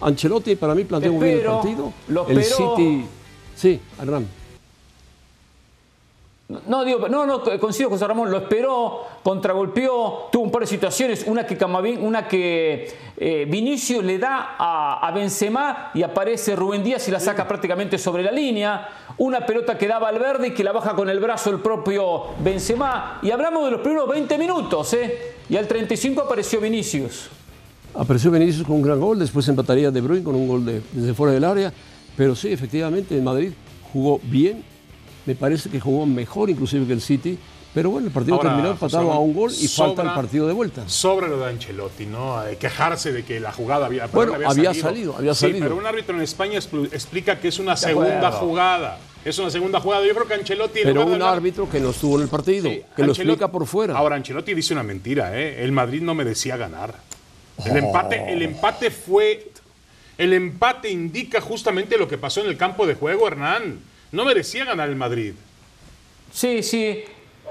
Ancelotti 0.00 0.56
para 0.56 0.74
mí 0.74 0.82
planteó 0.82 1.12
muy 1.12 1.24
bien 1.24 1.38
el 1.38 1.44
partido. 1.46 1.92
lo 2.08 2.26
el. 2.28 2.42
City. 2.42 3.04
Sí, 3.56 3.80
Hernán. 4.00 4.26
No, 6.66 6.84
digo, 6.84 7.08
no, 7.08 7.24
no, 7.24 7.42
coincido 7.58 7.88
con 7.88 7.96
José 7.98 8.06
Ramón, 8.06 8.30
lo 8.30 8.36
esperó, 8.36 9.04
contragolpeó, 9.22 10.28
tuvo 10.30 10.42
un 10.42 10.50
par 10.50 10.60
de 10.62 10.66
situaciones, 10.66 11.24
una 11.26 11.46
que 11.46 11.56
Camavín, 11.56 12.04
una 12.04 12.28
que 12.28 12.92
eh, 13.16 13.46
Vinicius 13.48 14.04
le 14.04 14.18
da 14.18 14.56
a, 14.58 15.06
a 15.06 15.10
Benzema 15.12 15.90
y 15.94 16.02
aparece 16.02 16.54
Rubén 16.54 16.84
Díaz 16.84 17.08
y 17.08 17.10
la 17.10 17.20
saca 17.20 17.48
prácticamente 17.48 17.96
sobre 17.96 18.22
la 18.22 18.30
línea, 18.32 18.86
una 19.16 19.46
pelota 19.46 19.78
que 19.78 19.88
da 19.88 19.98
Valverde 19.98 20.48
y 20.48 20.50
que 20.50 20.62
la 20.62 20.72
baja 20.72 20.94
con 20.94 21.08
el 21.08 21.20
brazo 21.20 21.48
el 21.48 21.60
propio 21.60 22.24
Benzema, 22.40 23.18
y 23.22 23.30
hablamos 23.30 23.64
de 23.64 23.70
los 23.70 23.80
primeros 23.80 24.06
20 24.10 24.36
minutos, 24.36 24.92
¿eh? 24.92 25.36
Y 25.48 25.56
al 25.56 25.66
35 25.66 26.20
apareció 26.20 26.60
Vinicius. 26.60 27.30
Apareció 27.94 28.30
Benítez 28.30 28.62
con 28.62 28.76
un 28.76 28.82
gran 28.82 29.00
gol, 29.00 29.18
después 29.18 29.48
empataría 29.48 29.90
De 29.90 30.00
Bruyne 30.02 30.22
con 30.24 30.34
un 30.34 30.48
gol 30.48 30.66
de- 30.66 30.82
desde 30.92 31.14
fuera 31.14 31.32
del 31.32 31.44
área. 31.44 31.72
Pero 32.16 32.34
sí, 32.34 32.52
efectivamente, 32.52 33.14
el 33.16 33.22
Madrid 33.22 33.52
jugó 33.92 34.20
bien. 34.22 34.62
Me 35.26 35.34
parece 35.34 35.70
que 35.70 35.78
jugó 35.80 36.04
mejor 36.06 36.50
inclusive 36.50 36.84
que 36.86 36.92
el 36.92 37.00
City 37.00 37.38
Pero 37.74 37.88
bueno, 37.90 38.08
el 38.08 38.12
partido 38.12 38.34
Ahora, 38.36 38.50
terminó 38.50 38.68
José 38.76 38.84
empatado 38.96 39.12
a 39.12 39.18
un 39.20 39.32
gol 39.32 39.50
y 39.58 39.66
falta 39.68 40.02
el 40.02 40.10
partido 40.12 40.46
de 40.46 40.52
vuelta. 40.52 40.86
Sobra 40.88 41.26
lo 41.26 41.38
de 41.38 41.46
Ancelotti, 41.46 42.04
¿no? 42.04 42.38
Hay 42.38 42.56
quejarse 42.56 43.12
de 43.12 43.24
que 43.24 43.40
la 43.40 43.50
jugada 43.50 43.86
había, 43.86 44.08
Bueno, 44.08 44.34
había 44.46 44.74
salido, 44.74 45.16
había 45.16 45.32
Sí, 45.32 45.40
salido. 45.46 45.60
pero 45.60 45.76
un 45.76 45.86
árbitro 45.86 46.14
en 46.14 46.20
España 46.22 46.58
expl- 46.58 46.92
explica 46.92 47.40
que 47.40 47.48
es 47.48 47.58
una 47.58 47.74
segunda 47.76 48.30
jugada. 48.32 48.98
Es 49.24 49.38
una 49.38 49.48
segunda 49.50 49.80
jugada. 49.80 50.04
Yo 50.06 50.12
creo 50.14 50.26
que 50.26 50.34
Ancelotti. 50.34 50.80
en 50.80 50.84
Pero 50.84 51.06
un 51.06 51.12
hablar- 51.14 51.34
árbitro 51.36 51.70
que 51.70 51.80
no 51.80 51.90
estuvo 51.90 52.16
en 52.16 52.22
el 52.24 52.28
partido, 52.28 52.68
Sí, 52.68 52.82
que 52.94 53.02
lo 53.04 53.12
explica 53.12 53.48
por 53.50 53.64
fuera. 53.66 53.96
Ahora, 53.96 54.16
Ancelotti 54.16 54.52
dice 54.52 54.74
una 54.74 54.82
mentira, 54.82 55.38
¿eh? 55.40 55.62
El 55.64 55.72
Madrid 55.72 56.02
no 56.02 56.14
merecía 56.14 56.56
ganar. 56.58 56.94
Oh. 57.56 57.66
El, 57.66 57.76
empate, 57.78 58.32
el 58.32 58.42
empate 58.42 58.90
fue. 58.90 59.51
El 60.22 60.34
empate 60.34 60.88
indica 60.88 61.40
justamente 61.40 61.98
lo 61.98 62.06
que 62.06 62.16
pasó 62.16 62.42
en 62.42 62.46
el 62.46 62.56
campo 62.56 62.86
de 62.86 62.94
juego, 62.94 63.26
Hernán. 63.26 63.80
No 64.12 64.24
merecía 64.24 64.64
ganar 64.64 64.88
el 64.88 64.94
Madrid. 64.94 65.34
Sí, 66.30 66.62
sí. 66.62 67.02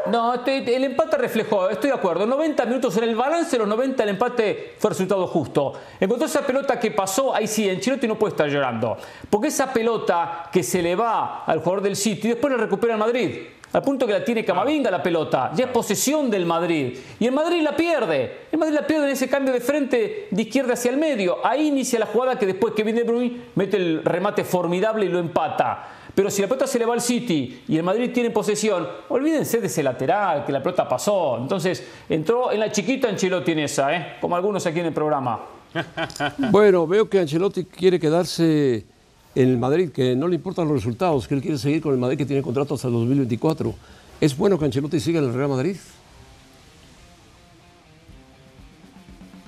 No, 0.10 0.34
el 0.46 0.84
empate 0.86 1.18
reflejó, 1.18 1.70
estoy 1.70 1.90
de 1.90 1.98
acuerdo. 1.98 2.26
90 2.26 2.66
minutos 2.68 2.96
en 2.96 3.04
el 3.04 3.16
balance, 3.18 3.58
los 3.58 3.68
90 3.68 4.04
el 4.04 4.10
empate 4.12 4.76
fue 4.80 4.92
resultado 4.92 5.28
justo. 5.28 5.74
En 6.00 6.08
cuanto 6.08 6.24
a 6.24 6.30
esa 6.30 6.48
pelota 6.48 6.80
que 6.80 6.92
pasó, 6.92 7.36
ahí 7.36 7.46
sí, 7.46 7.70
Ancelotti 7.70 8.08
no 8.08 8.18
puede 8.18 8.32
estar 8.32 8.48
llorando. 8.48 8.98
Porque 9.30 9.50
esa 9.50 9.74
pelota 9.74 10.50
que 10.50 10.64
se 10.64 10.82
le 10.82 10.96
va 10.96 11.44
al 11.44 11.60
jugador 11.60 11.82
del 11.82 11.98
City, 11.98 12.30
después 12.30 12.54
la 12.54 12.58
recupera 12.58 12.94
el 12.94 13.00
Madrid. 13.00 13.32
Al 13.74 13.82
punto 13.82 14.06
que 14.06 14.14
la 14.14 14.24
tiene 14.24 14.44
Camavinga 14.44 14.92
la 14.92 15.02
pelota. 15.02 15.52
Ya 15.56 15.66
es 15.66 15.72
posesión 15.72 16.30
del 16.30 16.46
Madrid. 16.46 16.98
Y 17.20 17.26
el 17.26 17.32
Madrid 17.32 17.62
la 17.62 17.76
pierde. 17.76 18.48
El 18.52 18.60
Madrid 18.60 18.76
la 18.76 18.86
pierde 18.86 19.06
en 19.06 19.12
ese 19.12 19.30
cambio 19.30 19.54
de 19.54 19.62
frente 19.62 20.28
de 20.30 20.42
izquierda 20.42 20.74
hacia 20.74 20.92
el 20.92 20.98
medio. 20.98 21.46
Ahí 21.46 21.68
inicia 21.68 21.98
la 21.98 22.06
jugada 22.06 22.38
que 22.38 22.46
después 22.46 22.74
Kevin 22.74 22.96
De 22.96 23.04
Bruyne 23.04 23.42
mete 23.56 23.78
el 23.78 24.04
remate 24.04 24.44
formidable 24.44 25.06
y 25.06 25.10
lo 25.10 25.20
empata. 25.20 25.88
Pero 26.14 26.30
si 26.30 26.42
la 26.42 26.48
pelota 26.50 26.68
se 26.68 26.78
le 26.78 26.86
va 26.86 26.94
al 26.94 27.02
City 27.02 27.64
y 27.68 27.78
el 27.78 27.84
Madrid 27.84 28.12
tiene 28.14 28.32
posesión, 28.32 28.86
olvídense 29.08 29.62
de 29.62 29.68
ese 29.68 29.82
lateral, 29.82 30.44
que 30.44 30.52
la 30.52 30.62
pelota 30.62 30.88
pasó. 30.88 31.38
Entonces, 31.38 31.88
entró 32.10 32.52
en 32.52 32.60
la 32.60 32.72
chiquita 32.72 33.08
Ancelotti 33.08 33.54
en 33.54 33.60
esa, 33.60 33.96
¿eh? 33.96 34.18
como 34.20 34.36
algunos 34.36 34.66
aquí 34.66 34.80
en 34.80 34.88
el 34.88 34.94
programa. 34.94 35.40
Bueno, 36.52 36.86
veo 36.86 37.10
que 37.10 37.20
Ancelotti 37.20 37.64
quiere 37.64 37.98
quedarse 37.98 38.86
el 39.36 39.58
Madrid, 39.58 39.92
que 39.92 40.16
no 40.16 40.28
le 40.28 40.36
importan 40.36 40.66
los 40.68 40.76
resultados, 40.76 41.28
que 41.28 41.36
él 41.36 41.42
quiere 41.42 41.58
seguir 41.58 41.82
con 41.82 41.94
el 41.94 42.00
Madrid 42.00 42.18
que 42.18 42.26
tiene 42.26 42.42
contrato 42.42 42.76
hasta 42.76 42.88
el 42.88 42.94
2024. 42.94 43.74
¿Es 44.20 44.38
bueno 44.38 44.60
que 44.60 44.66
Ancelotti 44.66 45.00
siga 45.00 45.20
en 45.20 45.26
el 45.26 45.34
Real 45.34 45.50
Madrid? 45.50 45.78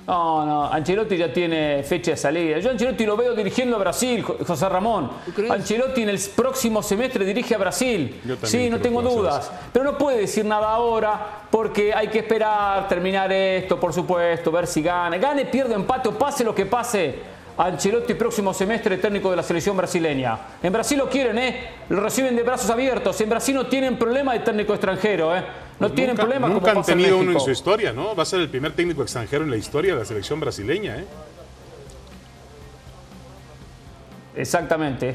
No, 0.06 0.44
no, 0.44 0.64
Ancelotti 0.70 1.16
ya 1.16 1.32
tiene 1.32 1.82
fecha 1.82 2.10
de 2.10 2.16
salida. 2.18 2.58
Yo 2.58 2.70
Ancelotti 2.70 3.06
lo 3.06 3.16
veo 3.16 3.34
dirigiendo 3.34 3.76
a 3.76 3.78
Brasil, 3.78 4.22
Jo- 4.22 4.36
José 4.46 4.68
Ramón. 4.68 5.10
Ancelotti 5.48 6.02
en 6.02 6.10
el 6.10 6.18
próximo 6.36 6.82
semestre 6.82 7.24
dirige 7.24 7.54
a 7.54 7.58
Brasil. 7.58 8.20
Yo 8.22 8.36
Sí, 8.42 8.68
no 8.68 8.80
tengo 8.80 9.00
dudas. 9.00 9.50
Pero 9.72 9.86
no 9.86 9.96
puede 9.96 10.18
decir 10.18 10.44
nada 10.44 10.68
ahora 10.74 11.46
porque 11.50 11.94
hay 11.94 12.08
que 12.08 12.18
esperar, 12.18 12.86
terminar 12.86 13.32
esto, 13.32 13.80
por 13.80 13.94
supuesto, 13.94 14.52
ver 14.52 14.66
si 14.66 14.82
gana. 14.82 15.16
Gane, 15.16 15.46
pierde, 15.46 15.72
empate 15.74 16.10
o 16.10 16.18
pase 16.18 16.44
lo 16.44 16.54
que 16.54 16.66
pase. 16.66 17.14
Ancelotti 17.56 18.14
próximo 18.14 18.52
semestre 18.52 18.98
técnico 18.98 19.30
de 19.30 19.36
la 19.36 19.42
selección 19.42 19.76
brasileña. 19.76 20.38
En 20.60 20.72
Brasil 20.72 20.98
lo 20.98 21.08
quieren, 21.08 21.38
¿eh? 21.38 21.68
Lo 21.88 22.00
reciben 22.00 22.34
de 22.34 22.42
brazos 22.42 22.68
abiertos. 22.68 23.20
En 23.20 23.30
Brasil 23.30 23.54
no 23.54 23.66
tienen 23.66 23.96
problema 23.96 24.32
de 24.32 24.40
técnico 24.40 24.74
extranjero, 24.74 25.36
¿eh? 25.36 25.44
No 25.78 25.90
tienen 25.92 26.14
nunca, 26.14 26.22
problema 26.22 26.48
nunca 26.48 26.60
como 26.60 26.70
han 26.70 26.76
pasa 26.78 26.92
en 26.92 26.98
tenido 26.98 27.18
uno 27.18 27.32
en 27.32 27.40
su 27.40 27.50
historia, 27.50 27.92
¿no? 27.92 28.16
Va 28.16 28.24
a 28.24 28.26
ser 28.26 28.40
el 28.40 28.48
primer 28.48 28.72
técnico 28.72 29.02
extranjero 29.02 29.44
en 29.44 29.50
la 29.50 29.56
historia 29.56 29.94
de 29.94 30.00
la 30.00 30.04
selección 30.04 30.40
brasileña, 30.40 30.96
¿eh? 30.96 31.04
Exactamente. 34.36 35.14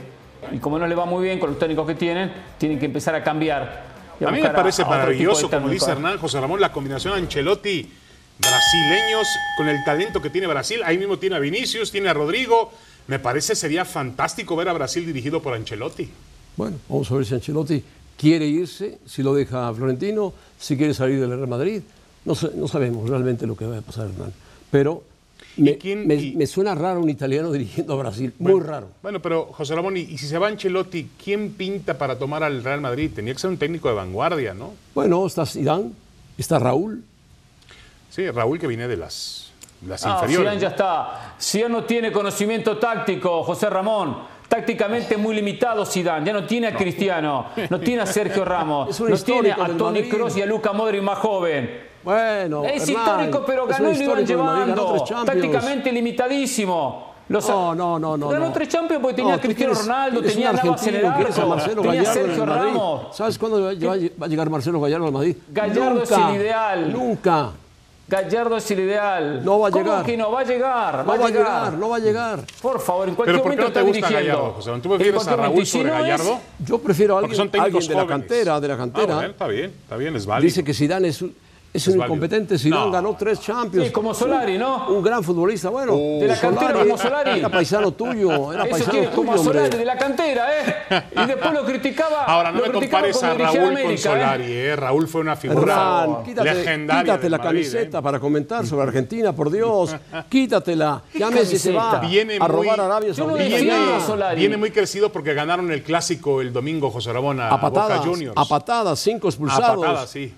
Y 0.53 0.60
como 0.60 0.79
no 0.79 0.88
le 0.88 0.96
va 0.96 1.05
muy 1.05 1.24
bien 1.24 1.39
con 1.39 1.50
los 1.50 1.60
técnicos 1.60 1.86
que 1.88 1.96
tienen, 1.96 2.31
tienen 2.58 2.79
que 2.79 2.86
empezar 2.86 3.15
a 3.15 3.24
cambiar. 3.24 3.84
y 4.17 4.24
A 4.24 4.31
mí 4.31 4.41
me 4.41 4.50
parece 4.50 4.84
a 4.84 4.86
maravilloso, 4.86 5.50
como 5.50 5.67
dice 5.67 5.91
Hernán 5.91 6.17
José 6.17 6.39
Ramón, 6.39 6.62
la 6.62 6.72
combinación 6.72 7.15
Ancelotti 7.15 7.91
brasileños 8.39 9.27
con 9.58 9.67
el 9.69 9.84
talento 9.84 10.22
que 10.22 10.29
tiene 10.29 10.48
Brasil. 10.48 10.81
Ahí 10.86 10.98
mismo 10.98 11.17
tiene 11.19 11.36
a 11.36 11.39
Vinicius, 11.39 11.91
tiene 11.91 12.10
a 12.10 12.13
Rodrigo. 12.13 12.72
Me 13.08 13.19
parece 13.19 13.55
sería 13.55 13.86
fantástico 13.86 14.55
ver 14.55 14.69
a 14.69 14.74
Brasil 14.74 15.05
dirigido 15.05 15.41
por 15.41 15.53
Ancelotti. 15.53 16.10
Bueno, 16.55 16.77
vamos 16.88 17.10
a 17.12 17.15
ver 17.15 17.25
si 17.25 17.34
Ancelotti 17.36 17.84
quiere 18.17 18.46
irse, 18.46 19.00
si 19.05 19.24
lo 19.24 19.34
deja 19.34 19.74
Florentino, 19.74 20.34
si 20.60 20.77
quiere 20.77 20.93
salir 20.93 21.19
del 21.19 21.29
Real 21.29 21.48
Madrid. 21.48 21.81
No, 22.25 22.36
sabemos 22.36 23.10
realmente 23.10 23.48
lo 23.48 23.55
que 23.55 23.65
va 23.65 23.77
a 23.77 23.81
pasar, 23.81 24.08
Hernán. 24.10 24.34
Pero 24.69 25.03
me, 25.58 25.77
quién- 25.77 26.05
me- 26.05 26.15
y- 26.15 26.36
me 26.36 26.46
suena 26.46 26.75
raro 26.75 27.01
un 27.01 27.10
italiano 27.10 27.51
dirigiendo 27.53 27.93
a 27.93 27.98
Brasil. 27.98 28.34
Muy 28.39 28.60
raro. 28.62 28.89
Bueno, 29.01 29.22
pero 29.22 29.46
José 29.53 29.74
Ramón, 29.74 29.98
y, 29.98 30.01
y 30.01 30.17
si 30.17 30.27
se 30.27 30.38
va 30.38 30.48
Ancelotti, 30.48 31.10
¿quién 31.24 31.53
pinta 31.53 31.98
para 31.98 32.19
tomar 32.19 32.43
al 32.43 32.63
Real 32.63 32.81
Madrid? 32.81 33.10
Tenía 33.15 33.34
que 33.34 33.39
ser 33.39 33.50
un 33.50 33.58
técnico 33.58 33.88
de 33.89 33.96
vanguardia, 33.96 34.53
¿no? 34.53 34.74
Bueno, 34.93 35.25
está 35.25 35.46
Zidane, 35.46 35.91
está 36.38 36.60
Raúl. 36.60 37.03
Sí, 38.10 38.30
Raúl 38.32 38.60
que 38.60 38.68
viene 38.68 38.88
de 38.88 38.98
las, 38.98 39.51
las 39.88 40.06
No, 40.06 40.13
inferiores. 40.13 40.48
Zidane 40.50 40.60
ya 40.62 40.68
está. 40.70 41.34
Zidane 41.39 41.74
no 41.74 41.84
tiene 41.84 42.12
conocimiento 42.12 42.78
táctico, 42.78 43.44
José 43.44 43.70
Ramón. 43.70 44.39
Tácticamente 44.48 45.16
muy 45.16 45.36
limitado 45.36 45.86
Zidane. 45.86 46.25
Ya 46.25 46.34
no 46.34 46.44
tiene 46.46 46.68
a 46.68 46.74
Cristiano, 46.75 47.46
no 47.70 47.80
tiene 47.80 48.01
a 48.01 48.06
Sergio 48.08 48.44
Ramos, 48.44 49.00
no 49.01 49.18
tiene 49.18 49.51
a 49.51 49.58
Madrid. 49.58 50.10
Kroos 50.10 50.36
y 50.38 50.42
a 50.42 50.46
Luca 50.48 50.74
Modric 50.74 51.04
más 51.04 51.20
joven. 51.20 51.88
Bueno, 52.04 52.63
Es 52.66 52.89
Hernán, 52.89 53.06
histórico, 53.06 53.44
pero 53.46 53.68
ganó 53.68 53.89
un 53.89 53.96
y 53.96 53.98
lo 54.00 54.04
iban 54.06 54.25
llevando. 54.25 55.06
Tácticamente 55.25 55.92
limitadísimo. 55.92 57.10
Los- 57.28 57.48
No, 57.48 57.75
no, 57.75 58.00
no, 58.00 58.18
no. 58.18 58.30
Ganó 58.30 58.48
no. 58.48 58.51
tres 58.54 58.70
Champions 58.70 59.01
porque 59.04 59.18
tenía 59.18 59.36
No, 59.36 59.39
Cristiano 59.42 59.74
quieres- 59.74 59.88
Ronaldo, 59.88 60.22
tenía 60.24 60.51
Navas 60.54 60.88
en 60.88 60.96
el 60.96 61.06
arco, 61.06 61.46
Marcelo 61.48 61.82
tenía 61.84 62.01
a 62.01 62.04
Gallardo 62.04 62.25
Sergio. 62.25 62.46
Ramos. 62.48 63.16
¿Sabes 63.16 63.38
cuándo 63.38 63.62
va 63.62 63.72
va 63.74 64.25
a 64.25 64.28
llegar 64.30 64.50
Marcelo 64.50 64.82
Gallardo 64.82 65.06
al 65.06 65.12
Madrid? 65.12 65.36
Gallardo 65.50 66.01
es 66.01 66.12
el 66.12 66.36
ideal. 66.38 66.92
Nunca. 66.92 67.51
Gallardo 68.10 68.58
es 68.58 68.72
el 68.72 68.80
ideal. 68.80 69.46
No 69.46 69.60
va 69.60 69.68
a 69.68 69.72
¿Cómo 69.72 69.86
llegar. 69.86 70.06
que 70.06 70.18
no? 70.18 70.32
Va 70.32 70.39
a 70.42 70.44
llegar. 70.44 71.06
No 71.06 71.18
va 71.20 71.25
a 71.28 71.30
llegar, 71.30 71.74
no 71.74 71.89
va 71.89 71.96
a 71.98 72.00
llegar. 72.00 72.39
Por 72.62 72.80
favor, 72.80 73.08
en 73.08 73.13
cualquier 73.16 73.36
Pero 73.36 73.44
¿por 73.44 73.51
qué 73.51 73.58
momento 73.58 73.62
no 73.62 73.72
te 73.74 73.80
está 73.80 73.82
gusta 73.82 74.08
dirigiendo. 74.08 74.38
Gallardo, 74.39 74.54
José? 74.56 74.72
¿Tú 74.82 74.89
prefieres 74.89 75.28
a 75.28 75.30
Raúl 75.36 75.42
momento. 75.50 75.62
Y 75.62 75.66
si 75.66 75.72
sobre 75.78 75.89
no 75.89 75.96
es- 75.96 76.01
Gallardo? 76.01 76.39
Yo 76.66 76.80
prefiero 76.80 77.16
a 77.16 77.20
alguien, 77.20 77.36
son 77.38 77.50
técnicos 77.50 77.75
alguien 77.84 77.89
de 77.89 77.96
la 78.04 78.08
cantera, 78.08 78.60
de 78.60 78.68
la 78.68 78.74
Ah, 78.74 78.78
cantera. 78.78 79.13
bueno, 79.16 79.30
está 79.30 79.48
bien, 79.48 79.66
está 79.84 79.96
bien, 79.98 80.16
es 80.16 80.25
válido. 80.25 80.46
Dice 80.46 80.63
que 80.63 80.74
Zidane 80.74 81.08
es, 81.10 81.22
un- 81.22 81.36
es 81.74 81.88
un 81.88 81.94
válido. 81.98 82.06
incompetente. 82.16 82.58
Zidane 82.58 82.86
No. 82.86 82.92
ganó 82.92 83.16
tres 83.18 83.40
Champions. 83.42 83.88
Sí, 83.88 83.92
como 83.94 84.14
Solari, 84.14 84.58
¿no? 84.58 84.90
Un 84.90 85.04
gran 85.04 85.24
futbolista. 85.24 85.70
Bueno, 85.70 85.96
De 85.96 86.28
la 86.28 86.40
cantera 86.40 86.74
como 86.74 86.98
Solari. 86.98 87.40
Era 87.40 87.50
paisano 87.50 87.92
tuyo. 87.92 88.52
Era 88.54 88.64
Eso 88.64 88.72
paisano 88.72 88.92
tiene 88.92 89.06
tuyo, 89.08 89.16
como 89.16 89.34
a 89.34 89.38
Solari 89.38 89.60
hombre. 89.66 89.78
de 89.80 89.86
la 89.86 89.98
cantera, 89.98 90.48
¿eh? 90.60 91.04
Y 91.16 91.26
después 91.28 91.54
lo 91.54 91.66
criticaba. 91.66 92.24
Ahora, 92.26 92.52
no 92.52 92.58
lo 92.60 92.64
me 92.66 92.70
criticaba 92.72 93.04
compares 93.12 93.24
a 93.24 93.34
Raúl 93.34 93.58
con 93.60 93.68
América, 93.68 94.02
Solari, 94.02 94.44
¿eh? 94.46 94.66
¿eh? 94.70 94.76
Raúl 94.76 95.08
fue 95.08 95.22
una 95.22 95.36
figura 95.36 96.08
quítate, 96.26 96.54
legendaria 96.54 97.04
quítate 97.04 97.30
la 97.30 97.38
Madrid, 97.38 97.50
camiseta 97.62 98.00
¿eh? 98.00 98.02
para 98.02 98.20
comentar 98.20 98.66
sobre 98.66 98.84
Argentina, 98.88 99.34
por 99.34 99.52
Dios. 99.52 99.96
Quítatela. 100.30 101.04
Ya 101.14 101.30
Messi 101.30 101.58
se 101.60 101.72
va? 101.72 102.00
Viene 102.00 102.38
a 102.38 102.40
muy- 102.40 102.48
robar 102.48 102.80
a 102.82 102.86
Arabia 102.86 103.14
Saudita. 103.14 104.26
a. 104.30 104.34
Viene 104.34 104.58
muy 104.58 104.72
crecido 104.72 105.12
porque 105.12 105.34
ganaron 105.34 105.72
el 105.72 105.84
clásico 105.84 106.42
el 106.42 106.52
domingo, 106.54 106.90
José 106.92 107.12
Ramón, 107.14 107.40
a, 107.40 107.50
A 107.50 107.62
patadas, 107.62 108.00
Boca 108.00 108.10
Juniors. 108.10 108.34
a 108.38 108.46
patadas, 108.46 109.00
cinco 109.00 109.28
A 109.28 109.30
expulsados. 109.30 109.86
patadas, 109.86 110.10
sí. 110.10 110.34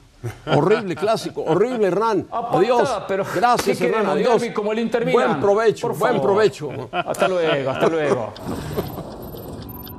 Horrible 0.45 0.95
clásico, 0.95 1.43
horrible 1.43 1.87
Hernán. 1.87 2.27
Adiós. 2.31 2.89
pero 3.07 3.25
Gracias 3.35 3.77
¿qué 3.77 3.87
Hernán, 3.87 4.05
adiós. 4.07 4.43
Como 4.53 4.71
el 4.71 4.79
Inter 4.79 5.11
Buen 5.11 5.39
provecho, 5.39 5.87
Por 5.87 5.97
buen 5.97 6.13
favor. 6.13 6.27
provecho. 6.27 6.89
Hasta 6.91 7.27
luego, 7.27 7.69
hasta 7.71 7.87
luego. 7.89 8.33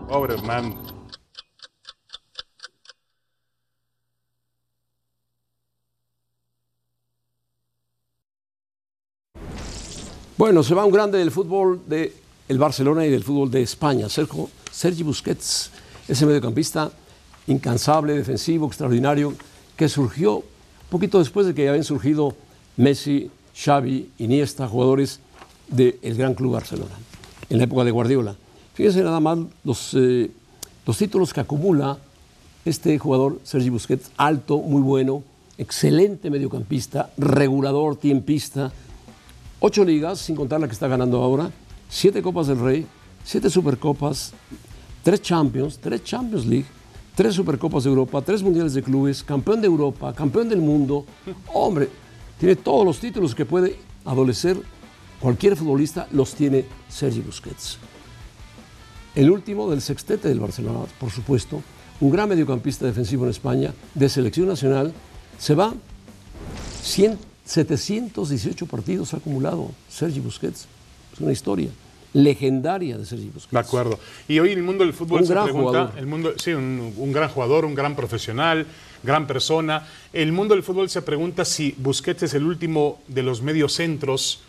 Pobre 0.08 0.34
Hernán. 0.34 0.74
Bueno, 10.36 10.62
se 10.62 10.74
va 10.74 10.84
un 10.84 10.92
grande 10.92 11.18
del 11.18 11.30
fútbol 11.30 11.82
de 11.86 12.12
el 12.48 12.58
Barcelona 12.58 13.06
y 13.06 13.10
del 13.10 13.22
fútbol 13.22 13.50
de 13.50 13.62
España, 13.62 14.08
Sergio, 14.08 14.50
Sergi 14.70 15.02
Busquets, 15.02 15.70
ese 16.08 16.26
mediocampista 16.26 16.90
incansable, 17.46 18.14
defensivo, 18.14 18.66
extraordinario, 18.66 19.34
que 19.76 19.88
surgió 19.88 20.42
poquito 20.90 21.18
después 21.18 21.46
de 21.46 21.54
que 21.54 21.68
habían 21.68 21.84
surgido 21.84 22.34
Messi, 22.76 23.30
Xavi, 23.56 24.10
Iniesta, 24.18 24.68
jugadores 24.68 25.20
del 25.68 26.16
Gran 26.16 26.34
Club 26.34 26.52
Barcelona, 26.52 26.94
en 27.48 27.58
la 27.58 27.64
época 27.64 27.84
de 27.84 27.90
Guardiola. 27.90 28.36
Fíjense 28.74 29.02
nada 29.02 29.20
más 29.20 29.38
los, 29.64 29.94
eh, 29.94 30.30
los 30.86 30.98
títulos 30.98 31.32
que 31.32 31.40
acumula 31.40 31.98
este 32.64 32.98
jugador, 32.98 33.40
Sergi 33.42 33.70
Busquets, 33.70 34.10
alto, 34.16 34.58
muy 34.58 34.82
bueno, 34.82 35.22
excelente 35.58 36.30
mediocampista, 36.30 37.10
regulador, 37.16 37.96
tiempista, 37.96 38.72
Ocho 39.64 39.84
ligas, 39.84 40.18
sin 40.18 40.34
contar 40.34 40.60
la 40.60 40.66
que 40.66 40.72
está 40.72 40.88
ganando 40.88 41.22
ahora, 41.22 41.48
siete 41.88 42.20
Copas 42.20 42.48
del 42.48 42.58
Rey, 42.58 42.84
siete 43.22 43.48
Supercopas, 43.48 44.32
tres 45.04 45.22
Champions, 45.22 45.78
tres 45.78 46.02
Champions 46.02 46.46
League, 46.46 46.66
tres 47.14 47.34
Supercopas 47.34 47.84
de 47.84 47.90
Europa, 47.90 48.22
tres 48.22 48.42
Mundiales 48.42 48.74
de 48.74 48.82
Clubes, 48.82 49.22
campeón 49.22 49.60
de 49.60 49.66
Europa, 49.66 50.12
campeón 50.14 50.48
del 50.48 50.60
mundo. 50.60 51.04
Hombre, 51.52 51.88
tiene 52.38 52.56
todos 52.56 52.84
los 52.84 52.98
títulos 52.98 53.34
que 53.34 53.44
puede 53.44 53.78
adolecer 54.04 54.56
cualquier 55.20 55.56
futbolista, 55.56 56.08
los 56.10 56.34
tiene 56.34 56.64
Sergi 56.88 57.20
Busquets. 57.20 57.78
El 59.14 59.30
último 59.30 59.70
del 59.70 59.82
sextete 59.82 60.28
del 60.28 60.40
Barcelona, 60.40 60.80
por 60.98 61.10
supuesto, 61.10 61.62
un 62.00 62.10
gran 62.10 62.28
mediocampista 62.28 62.86
defensivo 62.86 63.24
en 63.24 63.30
España, 63.30 63.72
de 63.94 64.08
selección 64.08 64.48
nacional 64.48 64.92
Se 65.38 65.54
va 65.54 65.74
100, 66.82 67.18
718 67.44 68.66
partidos 68.66 69.14
acumulado 69.14 69.70
Sergi 69.88 70.20
Busquets. 70.20 70.66
Es 71.12 71.20
una 71.20 71.32
historia 71.32 71.68
legendaria 72.14 72.98
de 72.98 73.04
Sergi 73.06 73.26
Busquets. 73.28 73.50
De 73.52 73.58
acuerdo. 73.58 73.98
Y 74.28 74.38
hoy 74.38 74.52
en 74.52 74.58
el 74.58 74.64
mundo 74.64 74.84
del 74.84 74.92
fútbol 74.92 75.20
Un 75.22 75.26
se 75.26 75.32
gran 75.32 75.44
pregunta, 75.44 75.68
jugador. 75.68 75.98
el 75.98 76.06
mundo, 76.06 76.32
sí, 76.36 76.52
un, 76.52 76.92
un 76.96 77.12
gran 77.12 77.28
jugador, 77.28 77.64
un 77.64 77.74
gran 77.74 77.96
profesional, 77.96 78.66
gran 79.02 79.26
persona. 79.26 79.86
El 80.12 80.32
mundo 80.32 80.54
del 80.54 80.62
fútbol 80.62 80.88
se 80.90 81.02
pregunta 81.02 81.44
si 81.44 81.74
Busquets 81.78 82.24
es 82.24 82.34
el 82.34 82.44
último 82.44 83.00
de 83.08 83.22
los 83.22 83.42
mediocentros 83.42 84.40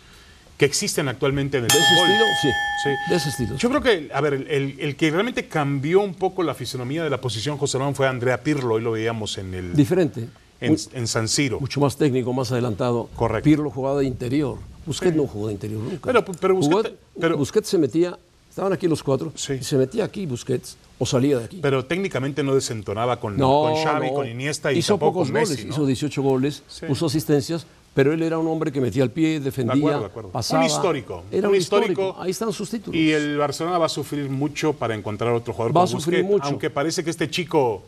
que 0.58 0.66
existen 0.66 1.08
actualmente 1.08 1.56
en 1.58 1.64
el 1.64 1.68
¿De 1.70 1.76
ese 1.78 1.86
fútbol. 1.94 2.08
estilo? 2.10 2.24
Sí. 2.42 2.48
Sí. 2.84 2.90
De 3.10 3.16
ese 3.16 3.28
estilo. 3.30 3.56
Yo 3.56 3.68
creo 3.70 3.80
que, 3.82 4.10
a 4.14 4.20
ver, 4.20 4.46
el, 4.48 4.94
que 4.96 5.10
realmente 5.10 5.46
cambió 5.48 6.00
un 6.00 6.14
poco 6.14 6.42
la 6.44 6.54
fisonomía 6.54 7.02
de 7.02 7.10
la 7.10 7.20
posición 7.20 7.56
José 7.56 7.78
Ramón 7.78 7.94
fue 7.94 8.06
Andrea 8.06 8.42
Pirlo, 8.42 8.74
hoy 8.74 8.82
lo 8.82 8.92
veíamos 8.92 9.36
en 9.38 9.52
el 9.54 9.74
Diferente. 9.74 10.28
en, 10.60 10.72
Muy- 10.72 10.80
en 10.92 11.06
San 11.08 11.26
Siro. 11.28 11.58
mucho 11.58 11.80
más 11.80 11.96
técnico, 11.96 12.32
más 12.32 12.52
adelantado. 12.52 13.08
Correcto. 13.16 13.42
Pirlo 13.44 13.70
jugaba 13.70 13.98
de 14.00 14.04
interior. 14.06 14.58
Busquets 14.86 15.16
no 15.16 15.26
jugó 15.26 15.46
de 15.48 15.54
interior 15.54 15.80
nunca. 15.82 16.00
Pero- 16.04 16.24
pero 16.24 16.54
Jugó- 16.56 16.82
Busquets- 16.82 16.92
pero- 17.20 17.36
Busquets 17.36 17.68
se 17.68 17.78
metía, 17.78 18.18
estaban 18.50 18.72
aquí 18.72 18.86
los 18.88 19.02
cuatro, 19.02 19.32
Sí. 19.34 19.54
y 19.60 19.64
se 19.64 19.76
metía 19.76 20.04
aquí 20.04 20.26
Busquets 20.26 20.76
o 20.98 21.06
salía 21.06 21.38
de 21.38 21.44
aquí. 21.46 21.58
Pero 21.62 21.84
técnicamente 21.84 22.42
no 22.42 22.54
desentonaba 22.54 23.18
con, 23.20 23.36
no, 23.36 23.62
con 23.62 23.82
Xavi, 23.82 24.08
no. 24.08 24.14
con 24.14 24.28
Iniesta 24.28 24.72
y 24.72 24.78
hizo 24.78 24.94
tampoco 24.94 25.12
pocos 25.12 25.28
con 25.28 25.34
Messi, 25.34 25.54
goles, 25.54 25.66
¿no? 25.66 25.72
hizo 25.74 25.86
18 25.86 26.22
goles, 26.22 26.62
Sí. 26.68 26.86
puso 26.86 27.06
asistencias, 27.06 27.66
pero 27.94 28.12
él 28.12 28.22
era 28.22 28.38
un 28.38 28.46
hombre 28.48 28.70
que 28.72 28.80
metía 28.80 29.02
el 29.04 29.10
pie, 29.10 29.40
defendía, 29.40 29.74
De 29.74 29.80
acuerdo, 29.80 30.00
de 30.00 30.06
acuerdo. 30.06 30.28
pasaba. 30.30 30.60
Un 30.62 30.66
histórico, 30.66 31.22
Era 31.30 31.48
un 31.48 31.54
histórico. 31.54 31.90
histórico. 31.92 32.22
Ahí 32.22 32.30
están 32.32 32.52
sus 32.52 32.68
títulos. 32.70 32.98
Y 33.00 33.12
el 33.12 33.36
Barcelona 33.38 33.78
va 33.78 33.86
a 33.86 33.88
sufrir 33.88 34.28
mucho 34.28 34.72
para 34.72 34.94
encontrar 34.94 35.32
otro 35.32 35.52
jugador 35.52 35.76
Va 35.76 35.82
a 35.82 35.86
como 35.86 36.00
sufrir 36.00 36.20
Busquets, 36.22 36.32
mucho. 36.42 36.48
aunque 36.48 36.70
parece 36.70 37.02
que 37.04 37.10
este 37.10 37.30
chico, 37.30 37.82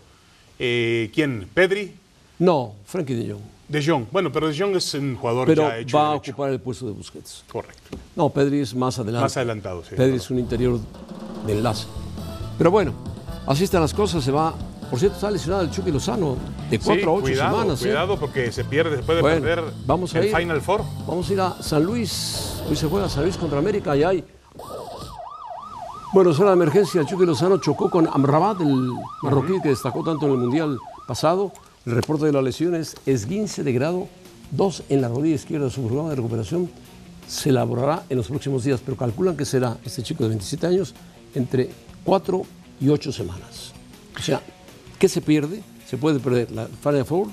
eh, 0.59 1.11
¿quién? 1.15 1.49
¿Pedri? 1.53 1.93
No, 2.39 2.75
Frankie 2.87 3.15
de 3.15 3.33
Jong. 3.33 3.41
De 3.69 3.85
Jong. 3.85 4.07
Bueno, 4.13 4.31
pero 4.31 4.49
De 4.49 4.57
Jong 4.59 4.77
es 4.77 4.95
un 4.95 5.17
jugador 5.17 5.47
Pero 5.47 5.69
ya 5.69 5.79
hecho. 5.79 5.97
va 5.99 6.07
a 6.09 6.11
derecho. 6.13 6.31
ocupar 6.33 6.51
el 6.51 6.61
puesto 6.61 6.87
de 6.87 6.93
Busquets. 6.93 7.45
Correcto. 7.51 7.97
No, 8.15 8.31
Pedri 8.31 8.61
es 8.61 8.75
más 8.75 8.99
adelante. 8.99 9.25
Más 9.25 9.37
adelantado, 9.37 9.83
sí, 9.83 9.95
Pedri 9.97 10.17
es 10.17 10.31
un 10.31 10.39
interior 10.39 10.79
de 11.47 11.53
enlace. 11.53 11.87
Pero 12.59 12.71
bueno, 12.71 12.93
así 13.47 13.65
están 13.65 13.81
las 13.83 13.93
cosas. 13.93 14.23
Se 14.23 14.31
va. 14.31 14.55
Por 14.89 15.01
cierto, 15.01 15.17
está 15.17 15.33
lesionado 15.33 15.65
el 15.65 15.71
Chucky 15.73 15.91
Lozano 15.91 16.37
de 16.71 16.79
cuatro 16.79 16.95
Sí, 17.03 17.03
a 17.09 17.11
ocho 17.11 17.23
cuidado, 17.23 17.57
semanas. 17.59 17.81
¿eh? 17.83 17.85
Cuidado 17.87 18.21
porque 18.21 18.53
se 18.53 18.63
pierde, 18.65 18.99
se 18.99 19.03
puede 19.03 19.21
Bueno, 19.21 19.41
perder 19.43 19.65
vamos 19.85 20.15
a 20.15 20.19
el 20.21 20.27
ir. 20.27 20.37
Final 20.37 20.61
Four. 20.63 20.83
Vamos 21.09 21.29
a 21.29 21.33
ir 21.33 21.41
a 21.41 21.61
San 21.61 21.83
Luis. 21.83 22.63
Hoy 22.71 22.77
se 22.77 22.87
juega 22.87 23.09
San 23.09 23.25
Luis 23.25 23.37
contra 23.37 23.59
América 23.59 23.97
y 23.97 24.05
hay. 24.05 24.25
Bueno, 26.13 26.33
será 26.33 26.47
la 26.47 26.53
emergencia. 26.53 27.01
El 27.01 27.07
Chucky 27.09 27.27
Lozano 27.27 27.59
chocó 27.59 27.91
con 27.91 28.07
Amrabat, 28.07 28.61
el 28.61 28.93
marroquí 29.23 29.61
que 29.61 29.71
destacó 29.71 30.05
tanto 30.05 30.27
en 30.27 30.33
el 30.33 30.39
Mundial 30.39 30.79
pasado. 31.09 31.53
El 31.87 31.93
reporte 31.93 32.27
de 32.27 32.33
la 32.33 32.43
lesión 32.43 32.75
es 32.75 32.97
esguince 33.07 33.63
de 33.63 33.73
grado 33.73 34.09
2 34.51 34.83
en 34.89 35.01
la 35.01 35.09
rodilla 35.09 35.37
izquierda. 35.37 35.71
Su 35.71 35.83
programa 35.87 36.11
de 36.11 36.17
recuperación 36.17 36.69
se 37.29 37.51
elaborará 37.51 38.03
en 38.09 38.17
los 38.17 38.27
próximos 38.27 38.65
días, 38.65 38.81
pero 38.85 38.97
calculan 38.97 39.37
que 39.37 39.45
será 39.45 39.79
este 39.85 40.03
chico 40.03 40.25
de 40.25 40.31
27 40.31 40.67
años 40.67 40.95
entre 41.33 41.71
4 42.03 42.43
y 42.81 42.89
8 42.89 43.13
semanas. 43.13 43.73
O 44.19 44.21
sea, 44.21 44.43
¿qué 44.99 45.09
se 45.09 45.21
pierde? 45.21 45.63
Se 45.89 45.97
puede 45.97 46.19
perder 46.19 46.51
la 46.51 46.67
Final 46.67 47.05
Four 47.05 47.29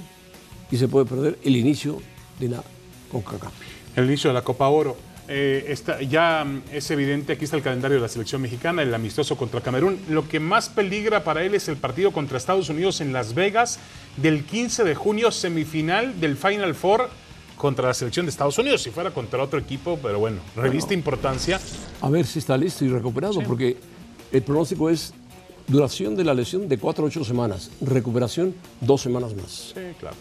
y 0.69 0.77
se 0.77 0.87
puede 0.87 1.07
perder 1.07 1.39
el 1.43 1.55
inicio 1.55 1.99
de 2.39 2.49
la 2.49 2.63
CONCACAF. 3.11 3.53
El 3.95 4.05
inicio 4.05 4.29
de 4.29 4.35
la 4.35 4.43
Copa 4.43 4.67
Oro. 4.67 4.95
Eh, 5.27 5.65
está, 5.69 6.01
ya 6.01 6.43
mm, 6.43 6.63
es 6.73 6.91
evidente, 6.91 7.33
aquí 7.33 7.45
está 7.45 7.55
el 7.55 7.63
calendario 7.63 7.97
de 7.97 8.01
la 8.01 8.09
selección 8.09 8.41
mexicana, 8.41 8.81
el 8.81 8.93
amistoso 8.93 9.37
contra 9.37 9.61
Camerún. 9.61 9.99
Lo 10.09 10.27
que 10.27 10.39
más 10.39 10.69
peligra 10.69 11.23
para 11.23 11.43
él 11.43 11.55
es 11.55 11.67
el 11.69 11.77
partido 11.77 12.11
contra 12.11 12.37
Estados 12.37 12.69
Unidos 12.69 12.99
en 13.01 13.13
Las 13.13 13.33
Vegas 13.33 13.79
del 14.17 14.43
15 14.43 14.83
de 14.83 14.95
junio, 14.95 15.31
semifinal 15.31 16.19
del 16.19 16.35
Final 16.35 16.75
Four 16.75 17.09
contra 17.57 17.87
la 17.87 17.93
selección 17.93 18.25
de 18.25 18.31
Estados 18.31 18.57
Unidos. 18.57 18.83
Si 18.83 18.89
fuera 18.89 19.11
contra 19.11 19.41
otro 19.41 19.59
equipo, 19.59 19.97
pero 20.01 20.19
bueno, 20.19 20.41
revista 20.55 20.93
importancia. 20.93 21.59
A 22.01 22.09
ver 22.09 22.25
si 22.25 22.39
está 22.39 22.57
listo 22.57 22.83
y 22.83 22.89
recuperado, 22.89 23.41
porque 23.41 23.77
el 24.31 24.41
pronóstico 24.41 24.89
es 24.89 25.13
duración 25.67 26.15
de 26.17 26.25
la 26.25 26.33
lesión 26.33 26.67
de 26.67 26.77
4 26.77 27.05
a 27.05 27.07
8 27.07 27.23
semanas, 27.23 27.71
recuperación 27.79 28.53
dos 28.81 29.01
semanas 29.01 29.33
más. 29.33 29.71
Sí, 29.73 29.81
claro. 29.99 30.17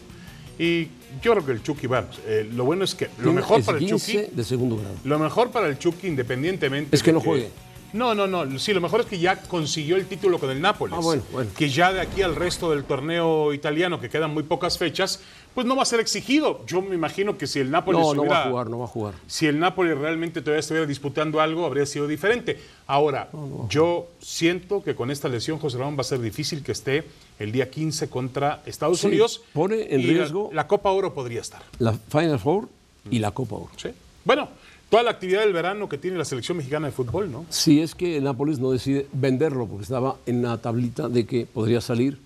Y 0.63 0.89
yo 1.21 1.33
creo 1.33 1.45
que 1.45 1.51
el 1.51 1.63
Chucky 1.65 1.89
va. 1.89 2.09
eh, 2.25 2.49
lo 2.55 2.65
bueno 2.65 2.85
es 2.85 2.95
que 2.95 3.09
lo 3.19 3.33
mejor 3.33 3.65
para 3.65 3.79
el 3.79 3.87
Chucky. 3.89 4.27
De 4.31 4.45
segundo 4.45 4.77
grado. 4.77 4.95
Lo 5.03 5.19
mejor 5.19 5.51
para 5.51 5.67
el 5.67 5.77
Chucky, 5.77 6.07
independientemente. 6.07 6.95
Es 6.95 7.03
que 7.03 7.13
no 7.13 7.19
juegue. 7.19 7.49
No, 7.93 8.15
no, 8.15 8.27
no. 8.27 8.59
Sí, 8.59 8.73
lo 8.73 8.81
mejor 8.81 9.01
es 9.01 9.07
que 9.07 9.19
ya 9.19 9.37
consiguió 9.43 9.97
el 9.97 10.07
título 10.07 10.39
con 10.39 10.51
el 10.51 10.61
Nápoles. 10.61 10.97
Ah, 10.97 11.01
bueno, 11.03 11.23
bueno. 11.33 11.51
Que 11.57 11.69
ya 11.69 11.93
de 11.93 12.01
aquí 12.01 12.23
al 12.23 12.35
resto 12.37 12.71
del 12.71 12.85
torneo 12.85 13.53
italiano, 13.53 14.01
que 14.01 14.09
quedan 14.09 14.33
muy 14.33 14.43
pocas 14.45 14.79
fechas, 14.79 15.21
pues 15.55 15.67
no 15.67 15.77
va 15.77 15.83
a 15.83 15.85
ser 15.85 16.01
exigido. 16.01 16.65
Yo 16.67 16.81
me 16.81 16.95
imagino 16.95 17.37
que 17.37 17.47
si 17.47 17.59
el 17.61 17.71
Nápoles 17.71 18.01
No, 18.01 18.15
no 18.15 18.23
hubiera- 18.23 18.39
va 18.39 18.45
a 18.45 18.49
jugar, 18.49 18.71
no 18.71 18.79
va 18.79 18.85
a 18.87 18.89
jugar. 18.89 19.15
si 19.27 19.47
el 19.47 19.59
Nápoles 19.59 19.99
realmente 19.99 20.41
todavía 20.41 20.61
estuviera 20.61 20.87
disputando 20.87 21.41
algo, 21.41 21.67
habría 21.67 21.85
sido 21.85 22.07
diferente. 22.09 22.59
Ahora, 22.87 23.29
yo 23.69 24.07
siento 24.21 24.83
que 24.83 24.95
con 24.95 25.11
esta 25.11 25.29
lesión 25.29 25.59
José 25.59 25.77
Ramón 25.79 25.97
va 25.97 26.01
a 26.01 26.05
ser 26.05 26.21
difícil 26.21 26.63
que 26.63 26.73
esté 26.73 27.05
el 27.39 27.53
día 27.53 27.71
15 27.71 28.09
contra 28.09 28.63
Estados 28.65 29.01
Sí, 29.01 29.09
Unidos. 29.09 29.43
pone 29.53 29.95
en 29.95 30.01
Y 30.01 30.05
la- 30.05 30.13
riesgo- 30.25 30.51
La, 30.53 30.67
Copa 30.67 30.91
Oro 30.91 31.13
podría 31.13 31.41
estar. 31.43 31.63
La 31.79 31.93
Final 31.93 32.39
Four 32.39 32.69
y 33.11 33.19
la 33.19 33.33
Copa 33.33 33.57
Oro. 33.57 33.71
¿sí? 33.77 33.91
Bueno, 34.25 34.49
toda 34.93 35.03
la 35.05 35.11
actividad 35.11 35.41
del 35.41 35.55
verano 35.55 35.89
que 35.89 35.97
tiene 35.97 36.19
la 36.19 36.25
selección 36.27 36.59
mexicana 36.59 36.87
de 36.87 36.93
fútbol, 36.93 37.33
¿no? 37.33 37.47
Si 37.49 37.81
es 37.81 37.95
que 37.95 38.19
el 38.19 38.25
Nápoles 38.25 38.59
no 38.59 38.71
decide 38.71 39.07
venderlo, 39.15 39.67
porque 39.67 39.85
estaba 39.85 40.17
en 40.27 40.43
la 40.43 40.59
tablita 40.59 41.09
de 41.09 41.25
que 41.25 41.47
podría 41.47 41.81
salir 41.81 42.19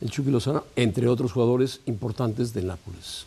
el 0.00 0.10
Chucky 0.10 0.30
Lozano, 0.32 0.64
entre 0.74 1.06
otros 1.06 1.30
jugadores 1.32 1.80
importantes 1.86 2.52
del 2.52 2.66
Nápoles. 2.66 3.26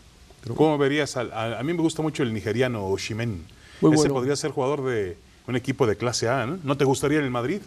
¿Cómo 0.56 0.78
verías? 0.78 1.16
al- 1.16 1.32
a, 1.32 1.60
a 1.60 1.64
mí 1.64 1.72
me 1.72 1.80
gusta 1.82 2.02
mucho 2.02 2.24
el 2.24 2.34
nigeriano 2.34 2.86
Oshimen. 2.88 3.46
Ese 3.78 3.88
bueno. 3.88 4.14
podría 4.16 4.36
ser 4.36 4.52
jugador 4.52 4.84
de 4.84 5.16
un 5.48 5.56
equipo 5.56 5.88
de 5.88 5.96
clase 5.96 6.28
A, 6.28 6.46
¿no? 6.46 6.58
¿No 6.64 6.76
te 6.76 6.84
gustaría 6.84 7.20
en 7.20 7.24
el 7.26 7.32
Madrid? 7.32 7.62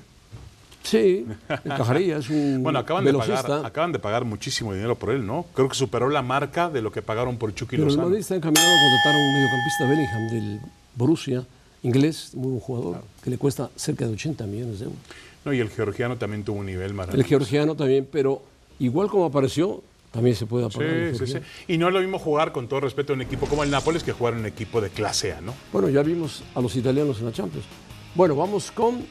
Sí, 0.83 1.26
encajaría, 1.64 2.18
es 2.18 2.29
un 2.31 2.59
Bueno, 2.62 2.79
acaban 2.79 3.05
de, 3.07 3.12
pagar, 3.14 3.64
acaban 3.64 3.90
de 3.92 3.98
pagar 3.98 4.24
muchísimo 4.24 4.72
dinero 4.74 4.94
por 4.96 5.11
él, 5.11 5.26
¿no? 5.26 5.46
Creo 5.55 5.68
que 5.68 5.74
superó 5.74 6.09
la 6.11 6.22
marca 6.22 6.68
de 6.70 6.81
lo 6.83 6.92
que 6.92 7.00
pagaron 7.02 7.38
por 7.38 7.55
Chucky 7.55 7.76
Pero 7.76 7.85
el 7.85 7.88
Lozano. 7.88 8.05
Madrid 8.09 8.20
está 8.20 8.37
encaminado 8.37 8.68
a 8.68 8.79
contratar 8.83 9.14
a 9.14 9.18
un 9.18 9.35
mediocampista 9.35 9.85
Bellingham 9.88 10.29
del 10.31 10.61
Borussia, 10.97 11.45
inglés, 11.83 12.31
muy 12.35 12.49
buen 12.51 12.61
jugador, 12.61 13.03
que 13.23 13.31
le 13.31 13.39
cuesta 13.39 13.71
cerca 13.77 14.07
de 14.07 14.13
80 14.15 14.47
millones 14.47 14.79
de 14.81 14.87
euros. 14.87 14.99
No, 15.45 15.53
y 15.53 15.61
el 15.61 15.71
georgiano 15.71 16.17
también 16.17 16.43
tuvo 16.43 16.59
un 16.59 16.67
nivel 16.67 16.87
El 16.91 16.95
maravilloso. 16.95 17.29
georgiano 17.29 17.77
también, 17.77 18.09
pero 18.11 18.43
igual 18.81 19.09
como 19.09 19.27
apareció, 19.27 19.83
también 20.11 20.35
se 20.35 20.47
puede 20.47 20.67
apagar. 20.67 20.89
el 20.89 21.17
Sí, 21.17 21.27
sí, 21.27 21.33
sí. 21.35 21.39
Y 21.73 21.79
no 21.79 21.87
es 21.89 21.95
lo 21.95 22.01
mismo 22.01 22.19
jugar, 22.19 22.51
con 22.53 22.67
todo 22.67 22.81
respeto, 22.81 23.13
en 23.13 23.21
un 23.21 23.27
equipo 23.27 23.47
como 23.47 23.63
el 23.63 23.71
Nápoles 23.71 24.03
que 24.03 24.13
jugar 24.13 24.35
en 24.35 24.41
un 24.41 24.47
equipo 24.47 24.81
de 24.81 24.91
clase 24.91 25.33
A, 25.33 25.41
¿no? 25.41 25.55
Bueno, 25.73 25.89
ya 25.89 26.03
vimos 26.03 26.43
a 26.55 26.61
los 26.61 26.75
italianos 26.75 27.19
en 27.21 27.27
la 27.27 27.33
Champions. 27.33 27.67
Bueno, 28.15 28.35
vamos 28.35 28.71
con 28.73 29.05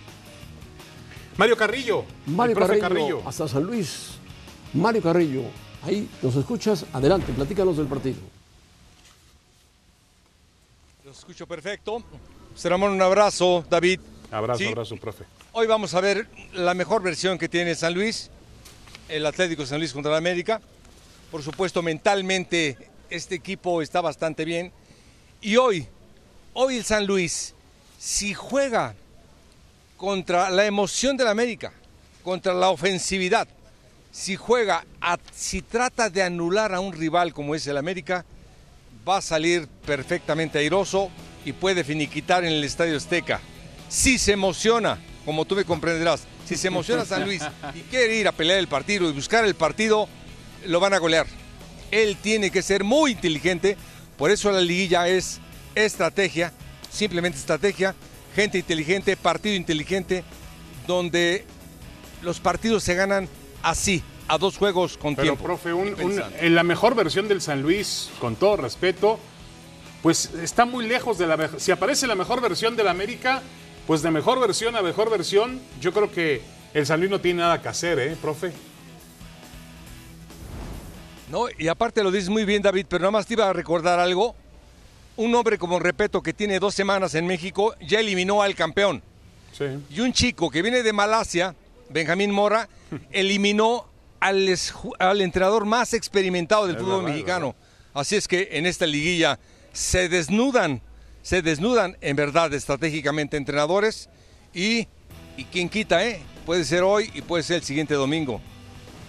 Mario 1.38 1.56
Carrillo, 1.56 2.04
Mario 2.26 2.58
el 2.58 2.60
Carrillo, 2.60 2.82
Carrillo. 2.82 3.21
hasta 3.26 3.48
San 3.48 3.63
Luis. 3.63 4.12
Mario 4.74 5.02
Carrillo, 5.02 5.41
ahí 5.84 6.10
nos 6.21 6.36
escuchas, 6.36 6.86
adelante, 6.91 7.32
platícanos 7.34 7.78
del 7.78 7.86
partido. 7.88 8.17
Los 11.15 11.19
escucho 11.19 11.47
perfecto. 11.47 12.04
Ramón, 12.62 12.91
un 12.91 13.01
abrazo, 13.01 13.65
David. 13.69 14.01
Abrazo, 14.32 14.60
Sí, 14.60 14.65
abrazo, 14.67 14.97
profe. 14.97 15.23
Hoy 15.54 15.65
vamos 15.65 15.93
a 15.93 16.01
ver 16.01 16.28
la 16.51 16.73
mejor 16.73 17.01
versión 17.01 17.38
que 17.38 17.47
tiene 17.47 17.73
San 17.73 17.93
Luis, 17.93 18.30
el 19.08 19.25
Atlético 19.25 19.65
San 19.65 19.80
Luis 19.80 19.93
contra 19.93 20.12
el 20.12 20.17
América. 20.17 20.60
Por 21.32 21.41
supuesto, 21.41 21.82
mentalmente 21.82 22.78
este 23.10 23.36
equipo 23.36 23.82
está 23.82 24.01
bastante 24.01 24.43
bien. 24.43 24.73
Y 25.39 25.56
hoy, 25.56 25.88
hoy 26.54 26.75
el 26.80 26.84
San 26.84 27.06
Luis, 27.08 27.54
si 27.97 28.34
juega 28.34 28.93
contra 29.95 30.49
la 30.49 30.65
emoción 30.65 31.15
del 31.15 31.28
América, 31.30 31.71
contra 32.25 32.54
la 32.54 32.67
ofensividad, 32.71 33.47
si 34.12 34.36
juega, 34.36 34.84
a- 34.99 35.17
si 35.34 35.62
trata 35.62 36.10
de 36.10 36.23
anular 36.23 36.75
a 36.75 36.82
un 36.82 36.91
rival 36.91 37.34
como 37.34 37.56
es 37.56 37.65
el 37.67 37.78
América, 37.78 38.25
va 39.07 39.17
a 39.17 39.21
salir 39.21 39.67
perfectamente 39.85 40.57
airoso 40.57 41.11
y 41.45 41.53
puede 41.53 41.83
finiquitar 41.83 42.43
en 42.43 42.53
el 42.53 42.63
Estadio 42.63 42.97
Azteca. 42.97 43.39
Si 43.87 44.17
se 44.17 44.33
emociona, 44.33 44.97
como 45.25 45.45
tú 45.45 45.55
me 45.55 45.63
comprenderás, 45.63 46.23
si 46.45 46.55
se 46.55 46.67
emociona 46.67 47.05
San 47.05 47.23
Luis 47.23 47.41
y 47.73 47.81
quiere 47.81 48.15
ir 48.15 48.27
a 48.27 48.31
pelear 48.31 48.59
el 48.59 48.67
partido 48.67 49.09
y 49.09 49.13
buscar 49.13 49.45
el 49.45 49.55
partido, 49.55 50.09
lo 50.65 50.79
van 50.79 50.93
a 50.93 50.97
golear. 50.97 51.27
Él 51.91 52.17
tiene 52.21 52.49
que 52.49 52.61
ser 52.61 52.83
muy 52.83 53.11
inteligente, 53.11 53.77
por 54.17 54.31
eso 54.31 54.51
la 54.51 54.61
liguilla 54.61 55.07
es 55.07 55.39
estrategia, 55.75 56.51
simplemente 56.91 57.37
estrategia, 57.37 57.95
gente 58.35 58.57
inteligente, 58.57 59.15
partido 59.15 59.55
inteligente, 59.55 60.23
donde 60.87 61.45
los 62.23 62.39
partidos 62.39 62.83
se 62.83 62.95
ganan 62.95 63.29
así, 63.61 64.03
a 64.27 64.38
dos 64.38 64.57
juegos 64.57 64.97
con 64.97 65.15
Pero, 65.15 65.23
tiempo. 65.33 65.43
profe, 65.43 65.71
un- 65.73 65.95
en 66.39 66.55
la 66.55 66.63
mejor 66.63 66.95
versión 66.95 67.27
del 67.27 67.41
San 67.41 67.61
Luis, 67.61 68.09
con 68.19 68.35
todo 68.35 68.57
respeto, 68.57 69.19
pues 70.01 70.31
está 70.41 70.65
muy 70.65 70.88
lejos 70.88 71.17
de 71.17 71.27
la. 71.27 71.49
Si 71.59 71.71
aparece 71.71 72.07
la 72.07 72.15
mejor 72.15 72.41
versión 72.41 72.75
del 72.75 72.88
América, 72.88 73.41
pues 73.88 74.01
de 74.01 74.11
mejor 74.11 74.39
versión 74.39 74.75
a 74.75 74.81
mejor 74.81 75.09
versión, 75.09 75.59
yo 75.79 75.91
creo 75.93 76.11
que 76.11 76.41
el 76.73 76.85
San 76.85 76.99
Luis 76.99 77.11
no 77.11 77.21
tiene 77.21 77.41
nada 77.41 77.61
que 77.61 77.67
hacer, 77.69 77.99
¿eh, 77.99 78.15
profe? 78.21 78.51
No, 81.29 81.45
y 81.57 81.67
aparte 81.67 82.03
lo 82.03 82.11
dices 82.11 82.29
muy 82.29 82.45
bien, 82.45 82.61
David, 82.61 82.85
pero 82.88 83.01
nada 83.01 83.11
más 83.11 83.25
te 83.25 83.33
iba 83.33 83.49
a 83.49 83.53
recordar 83.53 83.99
algo. 83.99 84.35
Un 85.17 85.33
hombre 85.33 85.57
como 85.57 85.79
Repeto 85.79 86.21
que 86.21 86.33
tiene 86.33 86.59
dos 86.59 86.75
semanas 86.75 87.15
en 87.15 87.25
México 87.25 87.73
ya 87.81 87.99
eliminó 87.99 88.41
al 88.41 88.53
campeón. 88.53 89.01
Sí. 89.57 89.65
Y 89.89 90.01
un 90.01 90.11
chico 90.13 90.51
que 90.51 90.61
viene 90.61 90.83
de 90.83 90.93
Malasia, 90.93 91.55
Benjamín 91.89 92.31
Mora, 92.31 92.67
eliminó 93.11 93.88
al, 94.25 94.55
al 94.99 95.21
entrenador 95.21 95.65
más 95.65 95.93
experimentado 95.93 96.65
del 96.65 96.75
Es 96.75 96.81
fútbol 96.81 97.03
verdad, 97.03 97.13
mexicano. 97.13 97.55
Así 97.93 98.15
es 98.15 98.27
que 98.27 98.49
en 98.53 98.65
esta 98.65 98.88
liguilla 98.88 99.39
se 99.71 100.09
desnudan, 100.09 100.81
se 101.21 101.41
desnudan 101.41 101.97
en 102.01 102.15
verdad 102.15 102.53
estratégicamente 102.53 103.38
entrenadores 103.38 104.09
y, 104.53 104.88
y 105.38 105.43
quien 105.51 105.69
quita, 105.69 106.05
¿eh? 106.05 106.21
Puede 106.45 106.65
ser 106.65 106.83
hoy 106.83 107.11
y 107.13 107.21
puede 107.21 107.43
ser 107.43 107.57
el 107.57 107.63
siguiente 107.63 107.93
domingo. 107.93 108.41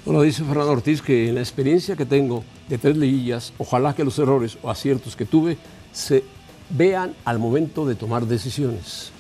Bueno, 0.05 0.23
dice 0.23 0.45
Fernando 0.45 0.73
Ortiz 0.73 1.03
que 1.03 1.29
en 1.29 1.35
la 1.35 1.41
experiencia 1.41 1.97
que 1.97 2.07
tengo 2.07 2.45
de 2.69 2.79
tres 2.79 2.97
liguillas, 2.97 3.53
ojalá 3.59 3.95
que 3.95 4.05
los 4.05 4.19
errores 4.19 4.57
o 4.63 4.71
aciertos 4.71 5.17
que 5.17 5.25
tuve 5.25 5.57
se 5.93 6.23
vean 6.71 7.15
al 7.25 7.39
momento 7.39 7.87
de 7.87 7.95
tomar 7.95 8.27
decisiones. 8.27 9.11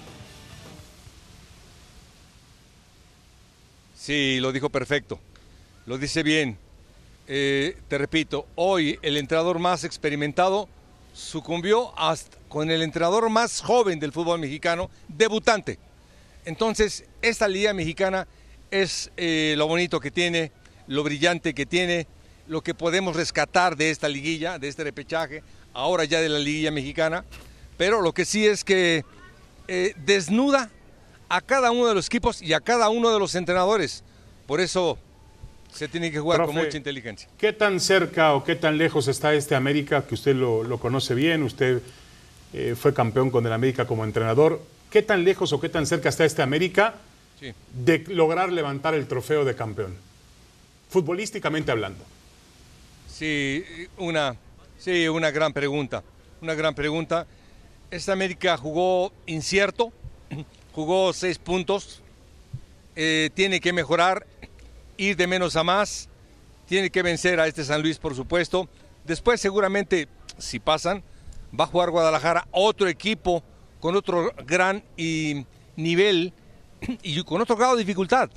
Sí, 3.97 4.39
lo 4.41 4.53
dijo 4.53 4.69
perfecto. 4.71 5.19
Lo 5.87 5.99
dice 5.99 6.25
bien. 6.25 6.59
Eh, 7.29 7.77
te 7.87 7.97
repito, 7.97 8.49
hoy 8.57 8.99
el 9.03 9.17
entrenador 9.17 9.61
más 9.61 9.85
experimentado 9.85 10.69
sucumbió 11.15 11.93
con 12.49 12.73
el 12.73 12.83
entrenador 12.83 13.31
más 13.31 13.61
joven 13.61 14.01
del 14.01 14.11
fútbol 14.11 14.41
mexicano, 14.41 14.91
debutante. 15.07 15.79
Entonces, 16.45 17.05
esta 17.23 17.47
liga 17.47 17.73
mexicana 17.73 18.27
es 18.73 19.13
eh, 19.17 19.55
lo 19.57 19.69
bonito 19.69 20.01
que 20.01 20.11
tiene, 20.11 20.51
lo 20.89 21.05
brillante 21.05 21.55
que 21.55 21.67
tiene, 21.67 22.09
lo 22.49 22.63
que 22.63 22.75
podemos 22.75 23.15
rescatar 23.15 23.77
de 23.77 23.91
esta 23.91 24.09
liguilla, 24.09 24.59
de 24.59 24.67
este 24.67 24.83
repechaje, 24.83 25.45
ahora 25.73 26.03
ya 26.03 26.21
de 26.21 26.29
la 26.29 26.41
liguilla 26.41 26.73
mexicana. 26.73 27.25
Pero 27.79 28.01
lo 28.01 28.13
que 28.13 28.25
sí 28.25 28.45
es 28.45 28.65
que 28.65 29.05
eh, 29.69 29.95
desnuda 30.05 30.69
a 31.29 31.41
cada 31.41 31.71
uno 31.71 31.87
de 31.87 31.95
los 31.95 32.07
equipos 32.07 32.43
y 32.43 32.55
a 32.55 32.61
cada 32.61 32.89
uno 32.89 33.13
de 33.13 33.21
los 33.21 33.37
entrenadores. 33.37 34.03
Por 34.49 34.61
eso 34.61 34.99
se 35.77 35.89
tiene 35.89 36.11
que 36.11 36.19
jugar 36.19 36.45
con 36.47 36.55
mucha 36.55 36.77
inteligencia. 36.77 37.29
¿Qué 37.39 37.53
tan 37.53 37.81
cerca 37.81 38.35
o 38.35 38.43
qué 38.45 38.57
tan 38.57 38.79
lejos 38.79 39.09
está 39.09 39.35
este 39.35 39.55
América, 39.55 40.07
que 40.07 40.15
usted 40.15 40.35
lo, 40.35 40.63
lo 40.63 40.79
conoce 40.81 41.15
bien, 41.15 41.43
usted 41.43 41.83
eh, 42.53 42.75
fue 42.79 42.95
campeón 42.95 43.31
con 43.31 43.45
el 43.47 43.53
América 43.53 43.87
como 43.87 44.05
entrenador? 44.05 44.63
¿Qué 44.91 45.03
tan 45.03 45.25
lejos 45.25 45.53
o 45.53 45.61
qué 45.61 45.69
tan 45.69 45.87
cerca 45.87 46.09
está 46.09 46.25
este 46.25 46.43
América 46.43 46.95
Sí. 47.39 47.53
de 47.75 47.99
lograr 48.09 48.51
levantar 48.51 48.95
el 48.95 49.07
trofeo 49.07 49.45
de 49.45 49.55
campeón? 49.55 49.95
Futbolísticamente 50.89 51.71
hablando. 51.71 52.03
Sí, 53.09 53.65
una, 53.99 54.37
sí, 54.79 55.07
una 55.09 55.31
gran 55.31 55.53
pregunta. 55.53 56.03
Una 56.41 56.55
gran 56.55 56.75
pregunta. 56.75 57.27
Esta 57.91 58.13
América 58.13 58.57
jugó 58.57 59.13
incierto, 59.27 59.93
jugó 60.73 61.13
seis 61.13 61.39
puntos, 61.39 62.03
eh, 62.95 63.31
tiene 63.35 63.61
que 63.61 63.73
mejorar, 63.73 64.27
ir 64.97 65.17
de 65.17 65.27
menos 65.27 65.57
a 65.57 65.65
más, 65.65 66.09
tiene 66.67 66.91
que 66.91 67.03
vencer 67.03 67.41
a 67.41 67.47
este 67.47 67.65
San 67.65 67.83
Luis, 67.83 67.99
por 67.99 68.15
supuesto. 68.15 68.69
Después, 69.05 69.41
seguramente, 69.41 70.09
si 70.39 70.59
pasan, 70.59 71.03
va 71.59 71.65
a 71.65 71.69
jugar 71.69 71.91
Guadalajara, 71.91 72.47
otro 72.51 72.89
equipo 72.89 73.43
con 73.81 73.95
otro 73.95 74.33
gran 74.47 74.83
y 74.97 75.47
nivel 75.77 76.33
y 77.03 77.23
con 77.23 77.41
otro 77.41 77.57
grado 77.57 77.77
de 77.77 77.81
dificultad. 77.81 78.31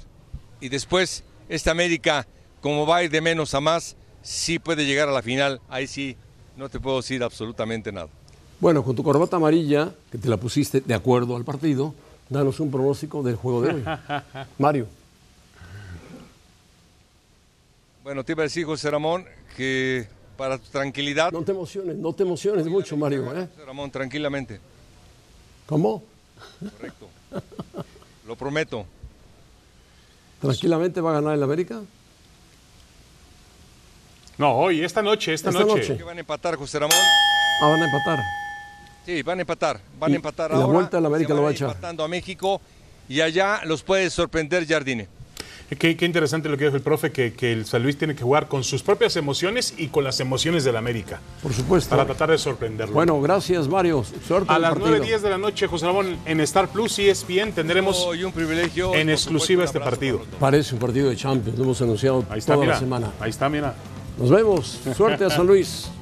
Y 0.62 0.70
después, 0.70 1.24
esta 1.48 1.72
América, 1.72 2.28
como 2.62 2.86
va 2.86 2.98
a 2.98 3.04
ir 3.04 3.12
de 3.12 3.22
menos 3.22 3.54
a 3.54 3.60
más, 3.60 3.96
sí 4.22 4.60
puede 4.60 4.86
llegar 4.86 5.10
a 5.10 5.12
la 5.12 5.22
final. 5.22 5.62
Ahí 5.70 5.88
sí, 5.88 6.16
no 6.58 6.70
te 6.70 6.80
puedo 6.80 6.98
decir 6.98 7.24
absolutamente 7.24 7.92
nada. 7.92 8.10
Bueno, 8.60 8.84
con 8.84 8.96
tu 8.96 9.04
corbata 9.04 9.38
amarilla, 9.38 9.94
que 10.12 10.18
te 10.18 10.28
la 10.28 10.38
pusiste 10.38 10.82
de 10.82 10.94
acuerdo 10.94 11.36
al 11.38 11.46
partido, 11.46 11.94
danos 12.30 12.60
un 12.60 12.70
pronóstico 12.70 13.24
del 13.24 13.38
juego 13.38 13.62
de 13.62 13.74
hoy. 13.74 13.84
Mario. 14.60 14.99
Bueno, 18.04 18.24
te 18.24 18.32
iba 18.32 18.44
a 18.44 18.46
decir, 18.46 18.66
José 18.66 18.90
Ramón, 18.90 19.26
que 19.56 20.08
para 20.38 20.58
tu 20.58 20.70
tranquilidad. 20.70 21.32
No 21.32 21.44
te 21.44 21.52
emociones, 21.52 21.96
no 21.98 22.14
te 22.14 22.24
emociones 22.24 22.66
mucho, 22.68 22.96
Mario. 22.98 23.24
¿eh? 23.36 23.48
José 23.54 23.66
Ramón, 23.66 23.92
tranquilamente. 23.92 24.60
¿Cómo? 25.66 26.04
Correcto. 26.78 27.08
Lo 28.26 28.36
prometo. 28.36 28.86
¿Tranquilamente 30.42 31.02
va 31.02 31.12
a 31.12 31.14
ganar 31.16 31.34
el 31.36 31.44
América? 31.44 31.82
No, 34.38 34.56
hoy, 34.56 34.82
esta 34.84 35.02
noche, 35.02 35.34
esta, 35.34 35.50
Esta 35.50 35.66
noche. 35.66 35.96
van 36.02 36.16
a 36.18 36.20
empatar, 36.22 36.56
José 36.56 36.80
Ramón. 36.80 36.96
Ah, 37.62 37.68
van 37.68 37.82
a 37.82 37.86
empatar. 37.86 38.20
Sí, 39.06 39.22
van 39.22 39.40
a 39.40 39.42
empatar. 39.42 39.82
Van 40.00 40.12
Y- 40.12 40.14
a 40.14 40.16
empatar 40.16 40.52
y 40.52 40.54
la 40.54 40.62
ahora. 40.62 40.74
vuelta 40.74 40.98
a 40.98 41.02
la 41.02 41.08
América 41.08 41.34
lo 41.34 41.44
va 41.44 41.50
a 41.50 41.52
echar. 41.52 41.70
empatando 41.70 42.04
a 42.06 42.08
México 42.08 42.62
y 43.10 43.20
allá 43.20 43.62
los 43.66 43.84
puede 43.84 44.10
sorprender 44.10 44.66
Jardine. 44.66 45.10
Qué, 45.78 45.96
qué 45.96 46.06
interesante 46.06 46.50
lo 46.50 46.58
que 46.58 46.66
dijo 46.66 46.76
el 46.76 46.82
profe, 46.82 47.12
que, 47.12 47.34
que 47.34 47.52
el 47.54 47.66
San 47.66 47.84
Luis 47.84 47.98
tiene 47.98 48.16
que 48.16 48.24
jugar 48.24 48.48
con 48.48 48.64
sus 48.64 48.82
propias 48.82 49.16
emociones 49.16 49.74
y 49.78 49.88
con 49.90 50.04
las 50.04 50.20
emociones 50.20 50.64
del 50.64 50.76
América, 50.78 51.20
Por 51.44 51.54
supuesto. 51.54 51.92
para 51.92 52.06
tratar 52.06 52.32
de 52.32 52.38
sorprenderlo. 52.40 52.94
Bueno, 52.96 53.22
gracias, 53.22 53.68
Mario. 53.68 54.04
Suerte 54.28 54.52
a 54.52 54.58
las 54.58 54.72
partido. 54.72 54.98
9.10 54.98 55.20
de 55.20 55.30
la 55.30 55.38
noche, 55.38 55.68
José 55.68 55.86
Ramón, 55.86 56.18
en 56.26 56.40
Star 56.42 56.70
Plus 56.70 56.98
y 57.00 57.10
ESPN 57.10 57.52
tendremos 57.54 57.98
Hoy 58.00 58.24
un 58.24 58.32
privilegio. 58.32 58.96
en 58.96 59.10
exclusiva 59.10 59.68
supuesto, 59.68 59.80
este 59.80 59.90
partido. 59.92 60.22
Parece 60.40 60.74
un 60.74 60.80
partido 60.82 61.10
de 61.10 61.16
Champions, 61.16 61.58
lo 61.58 61.66
hemos 61.66 61.82
anunciado 61.82 62.26
Ahí 62.30 62.40
está, 62.40 62.54
toda 62.54 62.66
mira. 62.66 62.74
la 62.76 62.80
semana. 62.80 63.12
Ahí 63.20 63.30
está, 63.30 63.48
mira. 63.50 63.76
Nos 64.18 64.30
vemos. 64.32 64.80
Suerte 64.98 65.24
a 65.26 65.30
San 65.30 65.46
Luis. 65.48 65.90